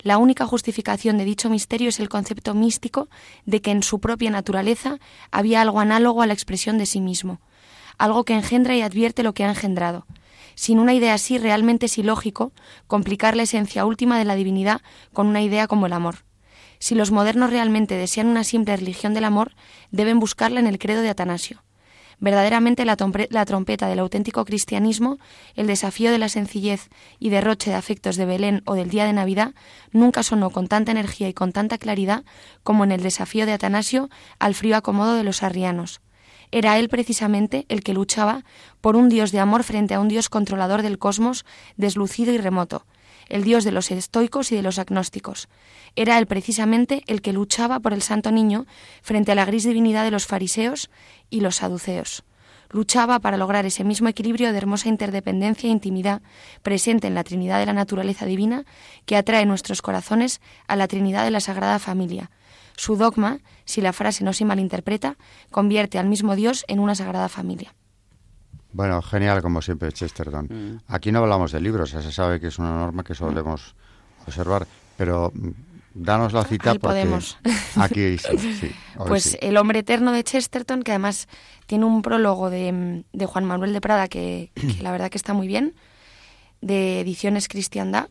[0.00, 3.10] La única justificación de dicho misterio es el concepto místico
[3.44, 7.42] de que en su propia naturaleza había algo análogo a la expresión de sí mismo,
[7.98, 10.06] algo que engendra y advierte lo que ha engendrado.
[10.54, 12.52] Sin una idea así realmente es ilógico
[12.86, 14.80] complicar la esencia última de la divinidad
[15.12, 16.24] con una idea como el amor.
[16.78, 19.52] Si los modernos realmente desean una simple religión del amor,
[19.90, 21.62] deben buscarla en el credo de Atanasio.
[22.20, 25.18] Verdaderamente la, trompeta del auténtico cristianismo,
[25.54, 29.12] el desafío de la sencillez y derroche de afectos de Belén o del día de
[29.12, 29.54] Navidad,
[29.92, 32.24] nunca sonó con tanta energía y con tanta claridad
[32.62, 36.00] como en el desafío de Atanasio al frío acomodo de los arrianos.
[36.50, 38.44] Era él precisamente el que luchaba
[38.80, 41.44] por un Dios de amor frente a un Dios controlador del cosmos,
[41.76, 42.86] deslucido y remoto,
[43.28, 45.48] el Dios de los estoicos y de los agnósticos.
[45.96, 48.66] Era él precisamente el que luchaba por el santo niño
[49.02, 50.90] frente a la gris divinidad de los fariseos
[51.30, 52.24] y los saduceos.
[52.70, 56.22] luchaba para lograr ese mismo equilibrio de hermosa interdependencia e intimidad
[56.62, 58.64] presente en la Trinidad de la naturaleza divina
[59.06, 62.32] que atrae nuestros corazones a la Trinidad de la Sagrada Familia.
[62.76, 65.16] Su dogma, si la frase no se malinterpreta,
[65.52, 67.74] convierte al mismo Dios en una Sagrada Familia.
[68.74, 70.46] Bueno, genial como siempre, Chesterton.
[70.50, 70.92] Mm.
[70.92, 73.76] Aquí no hablamos de libros, ya se sabe que es una norma que solemos
[74.26, 75.50] observar, pero mm,
[75.94, 77.38] danos la cita Ahí porque podemos.
[77.76, 78.74] aquí sí,
[79.06, 79.36] Pues sí.
[79.40, 81.28] El hombre eterno de Chesterton, que además
[81.66, 85.18] tiene un prólogo de, mm, de Juan Manuel de Prada que, que la verdad que
[85.18, 85.74] está muy bien,
[86.60, 88.08] de ediciones Cristiandad.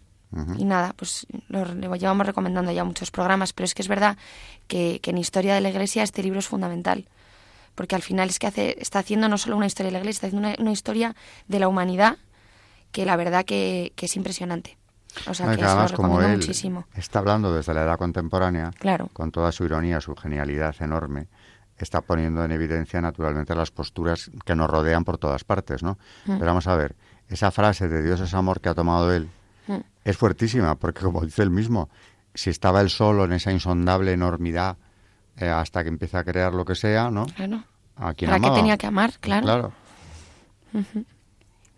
[0.58, 4.18] Y nada, pues lo, lo llevamos recomendando ya muchos programas, pero es que es verdad
[4.66, 7.08] que, que en Historia de la Iglesia este libro es fundamental,
[7.76, 10.18] porque al final es que hace, está haciendo no solo una historia de la Iglesia,
[10.18, 11.16] está haciendo una, una historia
[11.48, 12.18] de la humanidad
[12.92, 14.78] que la verdad que, que es impresionante.
[15.28, 16.86] O sea, No, que lo además como él muchísimo.
[16.96, 19.10] está hablando desde la edad contemporánea, Claro.
[19.14, 21.28] con toda su ironía, su genialidad enorme,
[21.78, 25.98] está poniendo en evidencia naturalmente las posturas que nos rodean por todas partes, ¿no?
[26.26, 26.34] Mm.
[26.34, 26.96] Pero vamos a ver,
[27.30, 29.30] esa frase de Dios es amor que ha tomado él
[29.66, 29.78] Mm.
[30.04, 31.90] es fuertísima, porque como dice él mismo,
[32.34, 34.76] si estaba él solo en esa insondable enormidad
[35.38, 37.26] eh, hasta que empieza a crear lo que sea, ¿no?
[37.26, 37.64] Claro.
[37.96, 38.56] ¿A quién ¿Para qué amaba?
[38.56, 39.14] tenía que amar?
[39.20, 39.44] Claro.
[39.44, 39.74] Claro.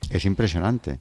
[0.10, 1.00] Es impresionante.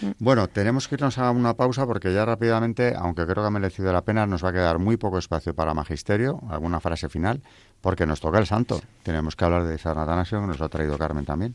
[0.00, 0.10] Mm.
[0.18, 3.92] Bueno, tenemos que irnos a una pausa porque ya rápidamente, aunque creo que ha merecido
[3.92, 7.42] la pena, nos va a quedar muy poco espacio para magisterio, alguna frase final,
[7.80, 8.80] porque nos toca el santo.
[9.02, 11.54] Tenemos que hablar de San Atanasio, que nos lo ha traído Carmen también.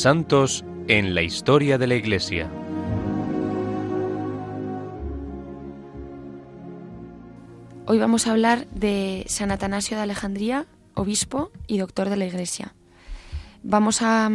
[0.00, 2.50] Santos en la historia de la Iglesia.
[7.84, 12.72] Hoy vamos a hablar de San Atanasio de Alejandría, obispo y doctor de la Iglesia.
[13.62, 14.30] Vamos a,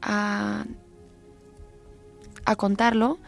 [0.00, 0.64] a,
[2.56, 3.18] contarlo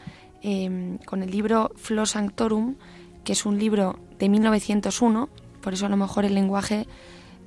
[0.40, 2.76] eh, con el libro Flo Sanctorum,
[3.24, 5.28] que es un libro de 1901,
[5.60, 6.86] por eso a lo mejor el lenguaje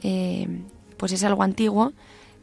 [0.04, 0.62] eh,
[0.96, 1.94] pues es algo antiguo,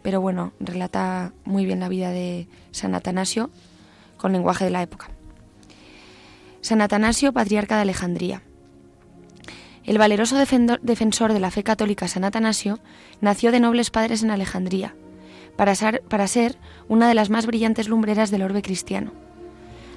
[0.05, 3.49] pero bueno, relata muy bien la vida de San Atanasio
[4.19, 5.09] con lenguaje de la época.
[6.61, 8.43] San Atanasio, patriarca de Alejandría.
[9.83, 12.81] El valeroso defensor de la fe católica San Atanasio
[13.23, 14.95] nació de nobles padres en Alejandría,
[15.57, 19.11] para ser, para ser una de las más brillantes lumbreras del orbe cristiano.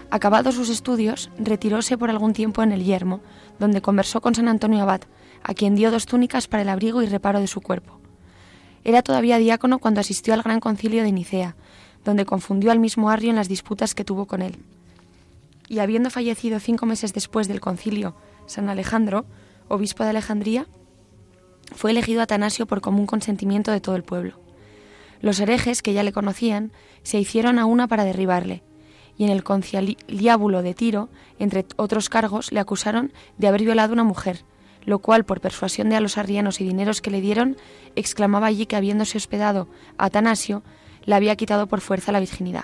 [0.09, 3.19] Acabados sus estudios, retiróse por algún tiempo en el Yermo,
[3.59, 5.01] donde conversó con San Antonio Abad,
[5.43, 7.99] a quien dio dos túnicas para el abrigo y reparo de su cuerpo.
[8.87, 11.57] Era todavía diácono cuando asistió al gran concilio de Nicea,
[12.05, 14.55] donde confundió al mismo Arrio en las disputas que tuvo con él.
[15.67, 18.15] Y habiendo fallecido cinco meses después del concilio
[18.45, 19.25] San Alejandro,
[19.67, 20.67] obispo de Alejandría,
[21.75, 24.39] fue elegido Atanasio por común consentimiento de todo el pueblo.
[25.19, 26.71] Los herejes, que ya le conocían,
[27.03, 28.63] se hicieron a una para derribarle,
[29.17, 31.09] y en el conciliábulo de Tiro,
[31.39, 34.45] entre otros cargos, le acusaron de haber violado a una mujer,
[34.87, 37.57] lo cual, por persuasión de a los arrianos y dineros que le dieron,
[37.97, 39.67] exclamaba allí que habiéndose hospedado
[39.97, 40.63] Atanasio,
[41.03, 42.63] le había quitado por fuerza la virginidad.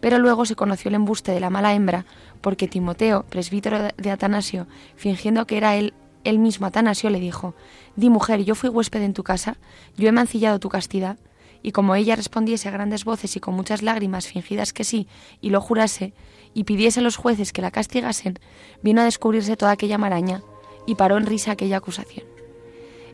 [0.00, 2.04] Pero luego se conoció el embuste de la mala hembra,
[2.42, 7.54] porque Timoteo, presbítero de Atanasio, fingiendo que era él, él mismo Atanasio, le dijo,
[7.96, 9.56] Di mujer, yo fui huésped en tu casa,
[9.96, 11.16] yo he mancillado tu castidad,
[11.62, 15.08] y como ella respondiese a grandes voces y con muchas lágrimas fingidas que sí,
[15.40, 16.12] y lo jurase,
[16.52, 18.38] y pidiese a los jueces que la castigasen,
[18.82, 20.42] vino a descubrirse toda aquella maraña,
[20.88, 22.26] y paró en risa aquella acusación.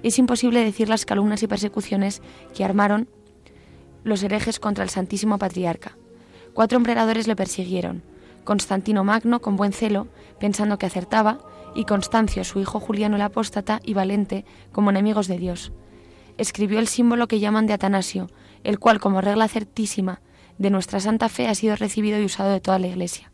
[0.05, 2.23] Es imposible decir las calumnias y persecuciones
[2.55, 3.09] que armaron
[4.05, 5.99] los herejes contra el Santísimo Patriarca.
[6.53, 8.05] Cuatro emperadores le persiguieron,
[8.45, 10.07] Constantino Magno con buen celo,
[10.39, 11.41] pensando que acertaba,
[11.75, 15.73] y Constancio, su hijo Juliano el Apóstata, y Valente, como enemigos de Dios.
[16.39, 18.29] Escribió el símbolo que llaman de Atanasio,
[18.63, 20.21] el cual, como regla certísima
[20.59, 23.33] de nuestra santa fe, ha sido recibido y usado de toda la Iglesia.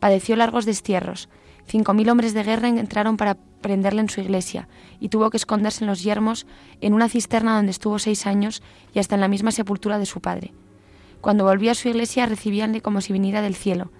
[0.00, 1.28] Padeció largos destierros.
[1.68, 4.68] Cinco mil hombres de guerra entraron para prenderle en su iglesia,
[5.00, 6.46] y tuvo que esconderse en los yermos,
[6.80, 8.62] en una cisterna donde estuvo seis años
[8.94, 10.54] y hasta en la misma sepultura de su padre.
[11.20, 13.90] Cuando volvía a su iglesia recibíanle como si viniera del cielo,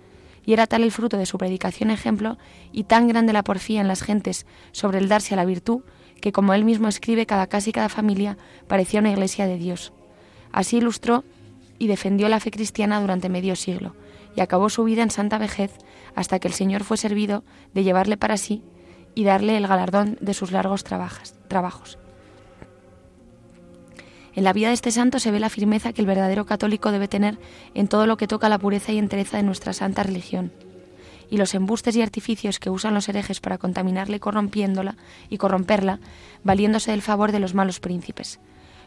[0.47, 2.39] y era tal el fruto de su predicación ejemplo
[2.73, 5.83] y tan grande la porfía en las gentes sobre el darse a la virtud,
[6.23, 9.93] que como él mismo escribe, cada casa y cada familia parecía una iglesia de Dios.
[10.53, 11.23] Así ilustró
[11.79, 13.95] y defendió la fe cristiana durante medio siglo,
[14.35, 15.73] y acabó su vida en santa vejez
[16.19, 17.45] hasta que el Señor fue servido
[17.75, 18.65] de llevarle para sí
[19.15, 21.97] y darle el galardón de sus largos trabajos.
[24.35, 27.07] En la vida de este santo se ve la firmeza que el verdadero católico debe
[27.07, 27.39] tener
[27.73, 30.53] en todo lo que toca la pureza y entereza de nuestra santa religión.
[31.31, 34.97] Y los embustes y artificios que usan los herejes para contaminarla corrompiéndola
[35.29, 36.01] y corromperla,
[36.43, 38.41] valiéndose del favor de los malos príncipes,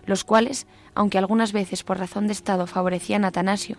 [0.05, 3.77] los cuales, aunque algunas veces por razón de Estado favorecían a Atanasio,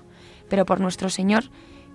[0.48, 1.50] pero por nuestro Señor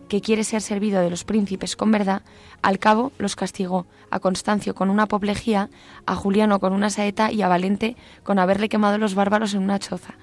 [0.07, 2.21] que quiere ser servido de los príncipes con verdad,
[2.61, 5.69] al cabo los castigó, a Constancio con una apoplejía,
[6.05, 9.79] a Juliano con una saeta y a Valente con haberle quemado los bárbaros en una
[9.79, 10.15] choza.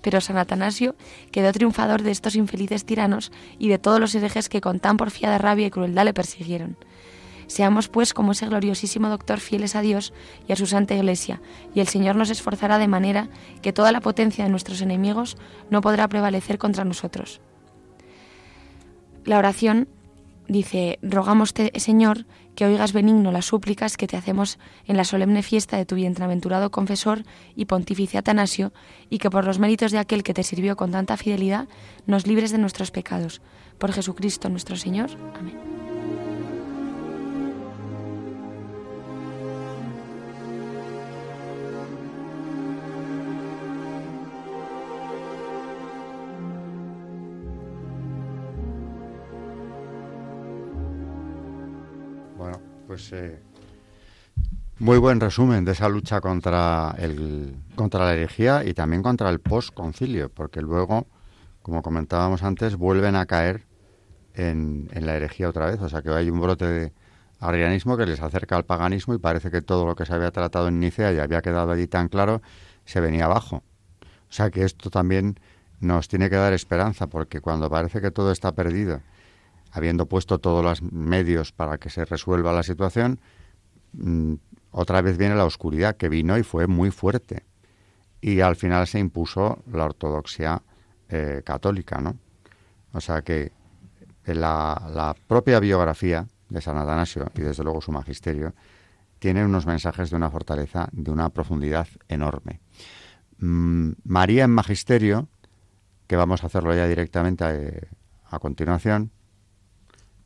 [0.00, 0.94] Pero San Atanasio
[1.32, 5.38] quedó triunfador de estos infelices tiranos y de todos los herejes que con tan porfiada
[5.38, 6.76] rabia y crueldad le persiguieron.
[7.48, 10.12] Seamos pues como ese gloriosísimo doctor fieles a Dios
[10.46, 11.40] y a su santa Iglesia,
[11.74, 13.28] y el Señor nos esforzará de manera
[13.62, 15.36] que toda la potencia de nuestros enemigos
[15.70, 17.40] no podrá prevalecer contra nosotros.
[19.24, 19.88] La oración
[20.48, 25.76] dice, rogamos, Señor, que oigas benigno las súplicas que te hacemos en la solemne fiesta
[25.76, 27.22] de tu bienaventurado confesor
[27.54, 28.72] y pontífice Atanasio,
[29.10, 31.68] y que por los méritos de aquel que te sirvió con tanta fidelidad,
[32.06, 33.40] nos libres de nuestros pecados.
[33.78, 35.10] Por Jesucristo nuestro Señor.
[35.38, 35.77] Amén.
[52.98, 53.38] Pues, eh,
[54.80, 59.38] muy buen resumen de esa lucha contra, el, contra la herejía y también contra el
[59.38, 61.06] post-concilio, porque luego,
[61.62, 63.66] como comentábamos antes, vuelven a caer
[64.34, 65.80] en, la herejía otra vez.
[65.80, 66.92] O sea que hay un brote de
[67.38, 70.66] arrianismo que les acerca al paganismo y parece que todo lo que se había tratado
[70.66, 72.42] en Nicea y había quedado allí tan claro
[72.84, 73.62] se venía abajo.
[74.28, 75.38] O sea que esto también
[75.78, 79.02] nos tiene que dar esperanza, porque cuando parece que todo está perdido
[79.70, 83.20] habiendo puesto todos los medios para que se resuelva la situación,
[83.92, 84.34] mm,
[84.70, 87.44] otra vez viene la oscuridad que vino y fue muy fuerte.
[88.20, 90.62] Y al final se impuso la ortodoxia
[91.08, 92.16] eh, católica, ¿no?
[92.92, 93.52] O sea que
[94.24, 98.54] la, la, propia biografía de San Atanasio y desde luego su magisterio
[99.18, 102.60] tiene unos mensajes de una fortaleza, de una profundidad enorme.
[103.38, 105.28] Mm, María en magisterio,
[106.06, 107.88] que vamos a hacerlo ya directamente eh,
[108.30, 109.10] a continuación,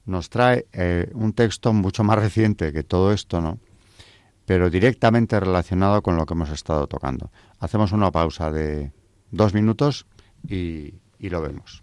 [0.04, 3.58] nos trae eh, un texto mucho más reciente que todo esto, ¿no?
[4.44, 7.30] Pero directamente relacionado con lo que hemos estado tocando.
[7.60, 8.92] Hacemos una pausa de
[9.30, 10.06] dos minutos
[10.48, 11.82] y lo vemos.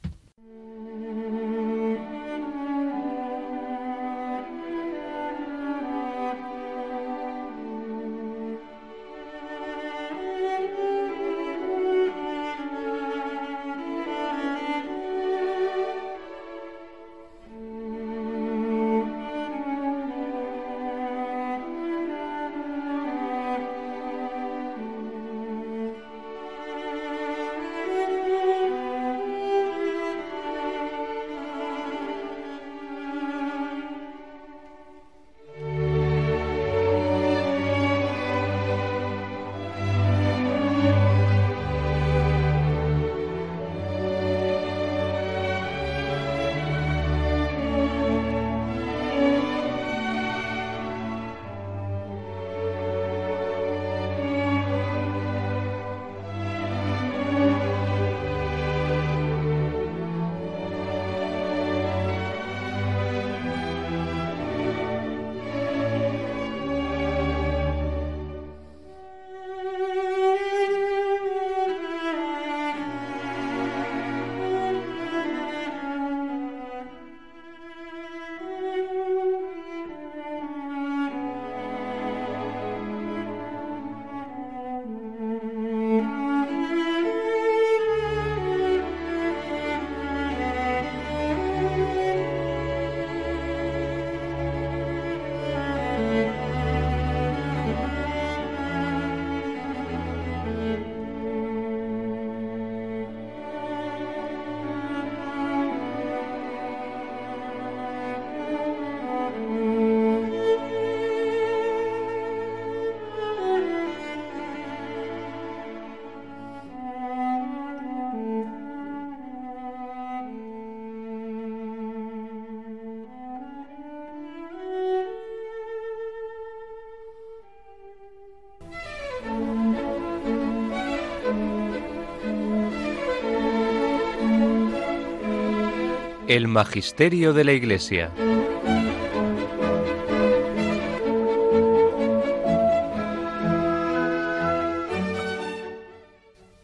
[136.30, 138.12] El Magisterio de la Iglesia.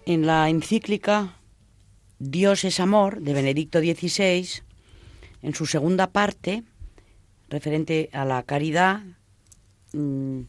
[0.05, 1.39] En la encíclica
[2.19, 4.47] Dios es amor de Benedicto XVI,
[5.41, 6.61] en su segunda parte,
[7.49, 9.01] referente a la caridad,
[9.93, 10.41] mm,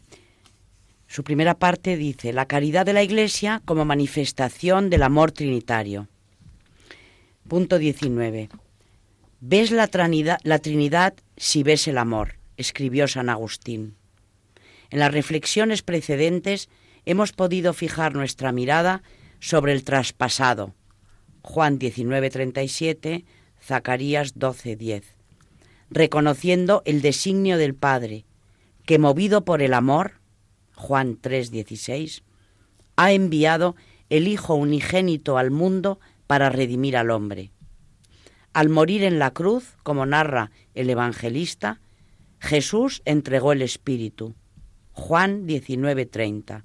[1.07, 6.07] su primera parte dice, la caridad de la Iglesia como manifestación del amor trinitario.
[7.47, 8.49] Punto 19.
[9.39, 13.95] Ves la Trinidad, si ves el amor, escribió San Agustín.
[14.89, 16.69] En las reflexiones precedentes
[17.05, 19.03] hemos podido fijar nuestra mirada
[19.39, 20.73] sobre el traspasado.
[21.43, 23.25] Juan 19:37,
[23.61, 25.03] Zacarías 12:10.
[25.91, 28.25] Reconociendo el designio del Padre,
[28.87, 30.13] que movido por el amor,
[30.73, 32.23] Juan 3:16,
[32.95, 33.75] ha enviado
[34.09, 37.51] el Hijo unigénito al mundo para redimir al hombre.
[38.57, 41.79] Al morir en la cruz, como narra el evangelista,
[42.39, 44.33] Jesús entregó el Espíritu.
[44.93, 46.63] Juan 19:30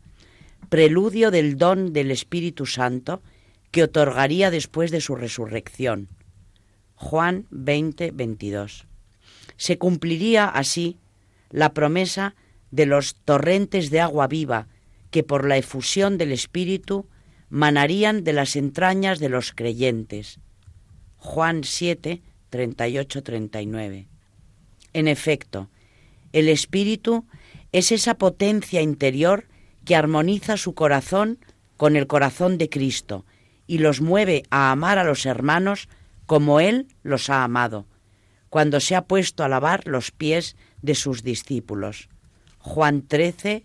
[0.70, 3.20] preludio del don del Espíritu Santo
[3.70, 6.09] que otorgaría después de su resurrección.
[6.95, 8.86] Juan 20, 22.
[9.59, 10.97] Se cumpliría así
[11.51, 12.34] la promesa
[12.70, 14.66] de los torrentes de agua viva
[15.11, 17.07] que por la efusión del Espíritu
[17.51, 20.40] manarían de las entrañas de los creyentes.
[21.23, 22.20] Juan 7,
[22.51, 24.09] 38, 39.
[24.93, 25.70] En efecto,
[26.33, 27.27] el Espíritu
[27.70, 29.47] es esa potencia interior
[29.85, 31.39] que armoniza su corazón
[31.77, 33.25] con el corazón de Cristo
[33.68, 35.89] y los mueve a amar a los hermanos
[36.27, 37.87] como Él los ha amado,
[38.51, 42.09] cuando se ha puesto a lavar los pies de sus discípulos.
[42.59, 43.64] Juan 13,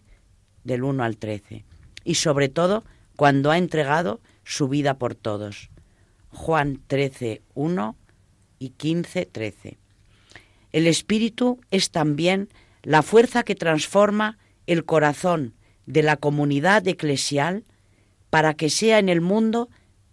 [0.63, 1.65] del 1 al 13.
[2.03, 2.83] Y sobre todo
[3.15, 5.71] cuando ha entregado su vida por todos.
[6.37, 7.95] Juan 13, 1
[8.59, 9.77] y 15, 13.
[10.71, 12.47] El Espíritu es también
[12.83, 15.55] la fuerza que transforma el corazón
[15.87, 17.65] de la comunidad eclesial
[18.29, 19.67] para que sea en el mundo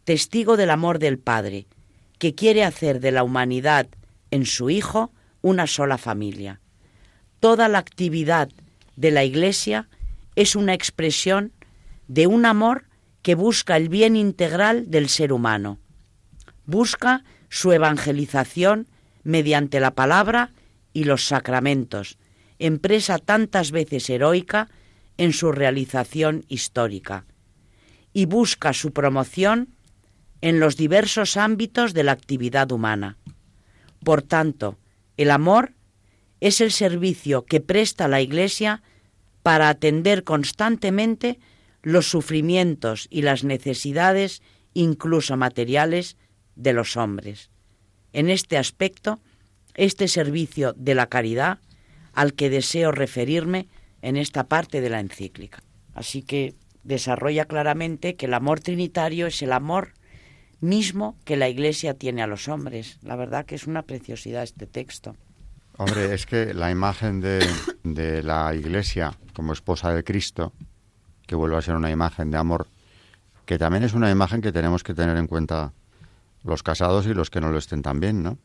[0.04, 1.66] testigo del amor del Padre,
[2.18, 3.86] que quiere hacer de la humanidad
[4.30, 5.12] en su Hijo
[5.42, 6.60] una sola familia.
[7.38, 8.48] Toda la actividad
[8.96, 9.88] de la Iglesia
[10.36, 11.52] es una expresión
[12.08, 12.86] de un amor
[13.20, 15.78] que busca el bien integral del ser humano.
[16.66, 18.88] Busca su evangelización
[19.22, 20.50] mediante la palabra
[20.92, 22.18] y los sacramentos,
[22.58, 24.68] empresa tantas veces heroica
[25.16, 27.26] en su realización histórica
[28.12, 29.74] y busca su promoción
[30.40, 33.18] en los diversos ámbitos de la actividad humana.
[34.04, 34.78] Por tanto,
[35.16, 35.72] el amor
[36.40, 38.82] es el servicio que presta la Iglesia
[39.42, 41.38] para atender constantemente
[41.82, 44.42] los sufrimientos y las necesidades,
[44.74, 46.16] incluso materiales,
[46.56, 47.50] de los hombres.
[48.12, 49.18] En este aspecto,
[49.74, 51.58] este servicio de la caridad,
[52.12, 53.68] al que deseo referirme,
[54.02, 55.62] en esta parte de la encíclica.
[55.94, 59.94] Así que desarrolla claramente que el amor trinitario es el amor
[60.60, 62.98] mismo que la Iglesia tiene a los hombres.
[63.02, 65.16] La verdad que es una preciosidad este texto.
[65.76, 67.44] Hombre, es que la imagen de,
[67.82, 70.52] de la Iglesia como esposa de Cristo,
[71.26, 72.68] que vuelve a ser una imagen de amor,
[73.46, 75.72] que también es una imagen que tenemos que tener en cuenta
[76.44, 78.38] los casados y los que no lo estén también, ¿no?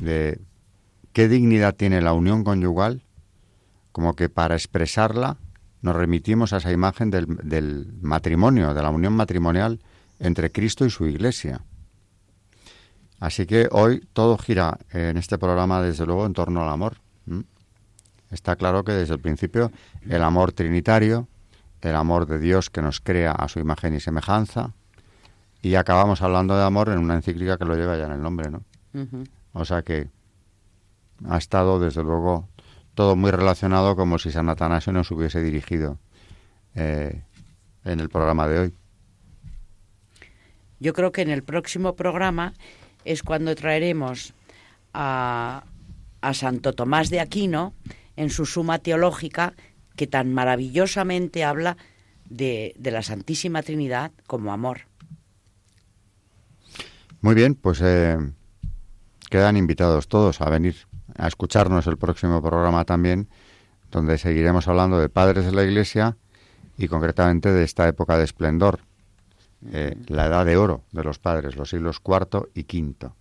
[0.00, 0.40] De
[1.12, 3.02] qué dignidad tiene la unión conyugal
[3.94, 5.36] como que para expresarla
[5.80, 9.80] nos remitimos a esa imagen del, matrimonio, de la unión matrimonial
[10.18, 11.60] entre Cristo y su Iglesia.
[13.20, 16.96] Así que hoy todo gira en este programa, desde luego, en torno al amor.
[18.30, 19.70] Está claro que desde el principio
[20.08, 21.28] el amor trinitario,
[21.80, 24.72] el amor de Dios que nos crea a su imagen y semejanza,
[25.64, 28.50] y acabamos hablando de amor en una encíclica que lo lleva ya en el nombre,
[28.50, 28.64] ¿no?
[29.54, 30.10] O sea que
[31.26, 32.48] ha estado, desde luego,
[32.94, 35.98] todo muy relacionado como si San Atanasio nos hubiese dirigido
[36.74, 37.22] eh,
[37.84, 38.74] en el programa de hoy.
[40.80, 42.52] Yo creo que en el próximo programa
[43.06, 44.34] es cuando traeremos
[44.92, 45.64] a,
[46.20, 47.72] a Santo Tomás de Aquino
[48.16, 49.54] en su suma teológica
[49.96, 51.78] que tan maravillosamente habla
[52.28, 54.82] de, de la Santísima Trinidad como amor.
[57.24, 58.18] Muy bien, pues eh,
[59.30, 60.76] quedan invitados todos a venir
[61.16, 63.30] a escucharnos el próximo programa también,
[63.90, 66.18] donde seguiremos hablando de padres de la Iglesia
[66.76, 68.80] y concretamente de esta época de esplendor,
[69.72, 73.16] eh, la edad de oro de los padres, los siglos cuarto y quinto.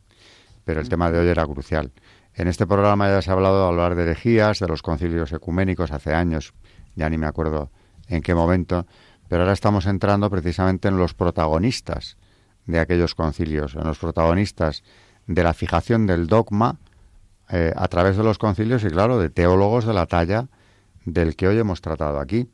[0.65, 1.93] Pero el tema de hoy era crucial.
[2.35, 5.93] En este programa ya se ha hablado de hablar de herejías, de los concilios ecuménicos
[5.93, 6.53] hace años,
[6.97, 7.71] ya ni me acuerdo
[8.09, 8.85] en qué momento,
[9.29, 12.17] pero ahora estamos entrando precisamente en los protagonistas
[12.65, 14.83] de aquellos concilios, en los protagonistas
[15.27, 16.77] de la fijación del dogma
[17.49, 20.47] eh, a través de los concilios y, claro, de teólogos de la talla
[21.05, 22.47] del que hoy hemos tratado aquí.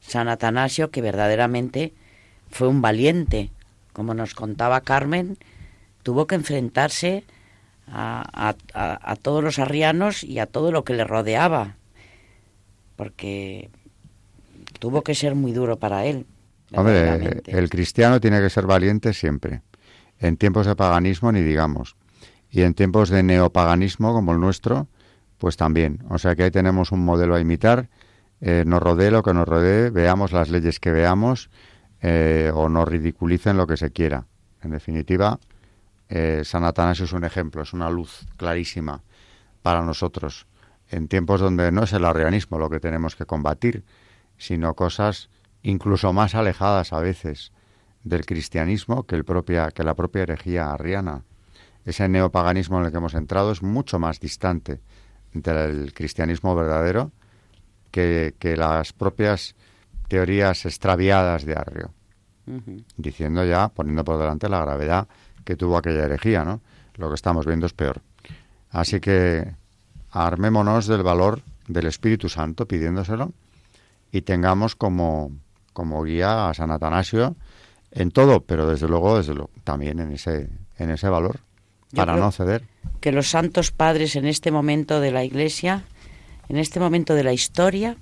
[0.00, 1.92] San Atanasio, que verdaderamente
[2.50, 3.50] fue un valiente,
[3.92, 5.36] como nos contaba Carmen,
[6.02, 7.24] tuvo que enfrentarse
[7.90, 8.54] a,
[9.22, 11.76] todos los arrianos y a todo lo que le rodeaba,
[12.96, 13.70] porque
[14.78, 16.26] tuvo que ser muy duro para él.
[16.72, 19.62] Hombre, el cristiano tiene que ser valiente siempre.
[20.18, 21.96] En tiempos de paganismo ni digamos.
[22.50, 24.88] Y en tiempos de neopaganismo como el nuestro,
[25.38, 26.02] pues también.
[26.08, 27.88] O sea que ahí tenemos un modelo a imitar.
[28.40, 31.50] Eh, nos rodee lo que nos rodee, veamos las leyes que veamos
[32.02, 34.26] eh, o nos ridiculicen lo que se quiera.
[34.62, 35.38] En definitiva,
[36.08, 39.02] eh, San Atanasio es un ejemplo, es una luz clarísima
[39.62, 40.46] para nosotros.
[40.90, 43.84] En tiempos donde no es el arrianismo lo que tenemos que combatir,
[44.36, 45.28] sino cosas
[45.62, 47.52] incluso más alejadas a veces
[48.04, 51.24] del cristianismo que, el propia, que la propia herejía arriana.
[51.84, 54.80] Ese neopaganismo en el que hemos entrado es mucho más distante
[55.32, 57.12] del cristianismo verdadero
[57.90, 59.54] que, las propias
[60.08, 61.90] teorías extraviadas de Arrio,
[62.96, 65.08] diciendo ya, poniendo por delante la gravedad
[65.44, 66.60] que tuvo aquella herejía, ¿no?
[66.96, 68.02] Lo que estamos viendo es peor.
[68.70, 69.54] Así que
[70.10, 73.32] armémonos del valor del Espíritu Santo pidiéndoselo
[74.12, 75.32] y tengamos como,
[75.78, 77.36] como guía a San Atanasio
[77.92, 81.38] en todo, pero desde luego, desde luego también en ese, en ese valor,
[81.94, 82.64] para no ceder.
[83.00, 85.84] Que los santos padres en este momento de la Iglesia,
[86.48, 87.96] en este momento de la historia,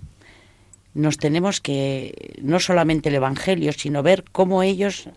[0.95, 5.11] nos tenemos que, no solamente el Evangelio, sino ver cómo ellos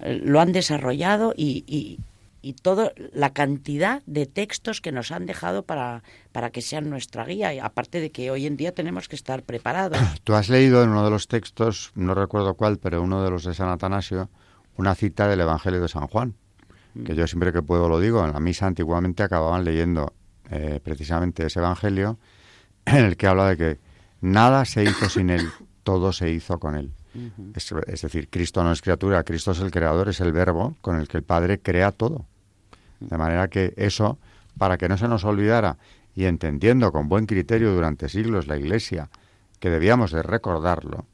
[0.00, 2.00] eh, lo han desarrollado y, y
[2.52, 7.54] toda la cantidad de textos que nos han dejado para, para que sean nuestra guía,
[7.54, 9.98] y aparte de que hoy en día tenemos que estar preparados.
[10.24, 13.44] Tú has leído en uno de los textos, no recuerdo cuál, pero uno de los
[13.44, 14.28] de San Atanasio,
[14.76, 16.34] una cita del Evangelio de San Juan,
[17.06, 20.12] que yo siempre que puedo lo digo, en la misa antiguamente acababan leyendo
[20.50, 22.18] eh, precisamente ese Evangelio,
[22.84, 23.80] en el que habla de que
[24.20, 25.48] nada se hizo sin él,
[25.84, 26.92] todo se hizo con él.
[27.54, 30.98] es, es, decir, Cristo no es criatura, Cristo es el creador, es el verbo con
[30.98, 32.26] el que el Padre crea todo.
[33.08, 34.18] De manera que eso,
[34.58, 35.78] para que no se nos olvidara
[36.14, 39.08] y entendiendo con buen criterio durante siglos la Iglesia
[39.58, 41.06] que debíamos de recordarlo,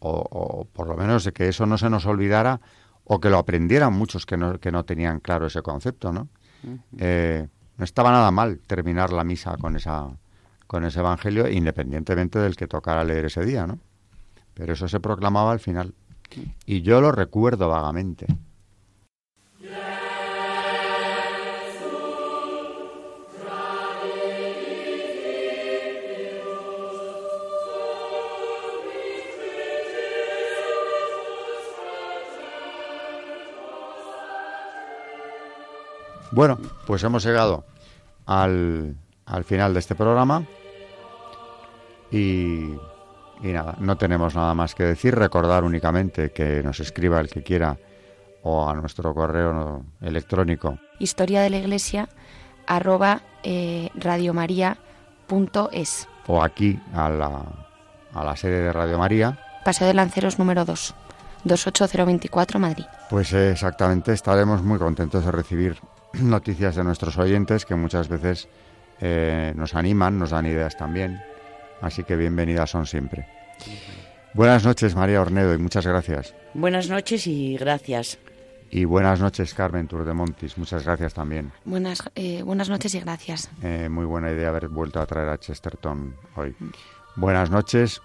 [0.00, 2.60] o, por lo menos de que eso no se nos olvidara
[3.04, 6.28] o que lo aprendieran muchos que no, que no tenían claro ese concepto, ¿no?
[6.98, 7.46] Eh,
[7.76, 10.08] no estaba nada mal terminar la misa con esa
[10.68, 13.78] con ese evangelio independientemente del que tocara leer ese día, ¿no?
[14.54, 15.94] Pero eso se proclamaba al final.
[16.66, 18.26] Y yo lo recuerdo vagamente.
[36.30, 37.64] Bueno, pues hemos llegado
[38.26, 40.44] al, al final de este programa
[42.10, 42.74] y,
[43.42, 45.14] y, nada, no tenemos nada más que decir.
[45.14, 47.76] Recordar únicamente que nos escriba el que quiera
[48.42, 50.78] o a nuestro correo electrónico.
[50.98, 52.08] Historia de la Iglesia
[52.66, 57.42] arroba eh, radiomaria.es o aquí a la,
[58.14, 59.38] a la sede de Radio María.
[59.64, 60.94] Paseo de Lanceros número 2,
[61.44, 62.84] 28024 Madrid.
[63.10, 65.78] Pues exactamente, estaremos muy contentos de recibir
[66.22, 68.48] noticias de nuestros oyentes que muchas veces
[69.00, 71.20] eh, nos animan, nos dan ideas también.
[71.80, 73.26] Así que bienvenidas son siempre.
[74.34, 76.34] Buenas noches, María Ornedo, y muchas gracias.
[76.54, 78.18] Buenas noches y gracias.
[78.70, 80.58] Y buenas noches, Carmen Montis.
[80.58, 81.52] Muchas gracias también.
[81.64, 83.50] Buenas, eh, buenas noches y gracias.
[83.62, 86.54] Eh, muy buena idea haber vuelto a traer a Chesterton hoy.
[86.58, 86.70] Mm.
[87.16, 88.02] Buenas noches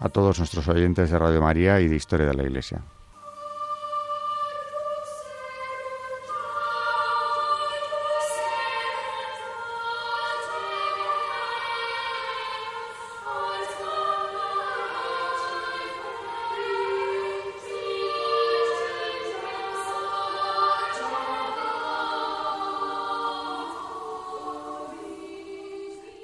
[0.00, 2.82] a todos nuestros oyentes de Radio María y de Historia de la Iglesia.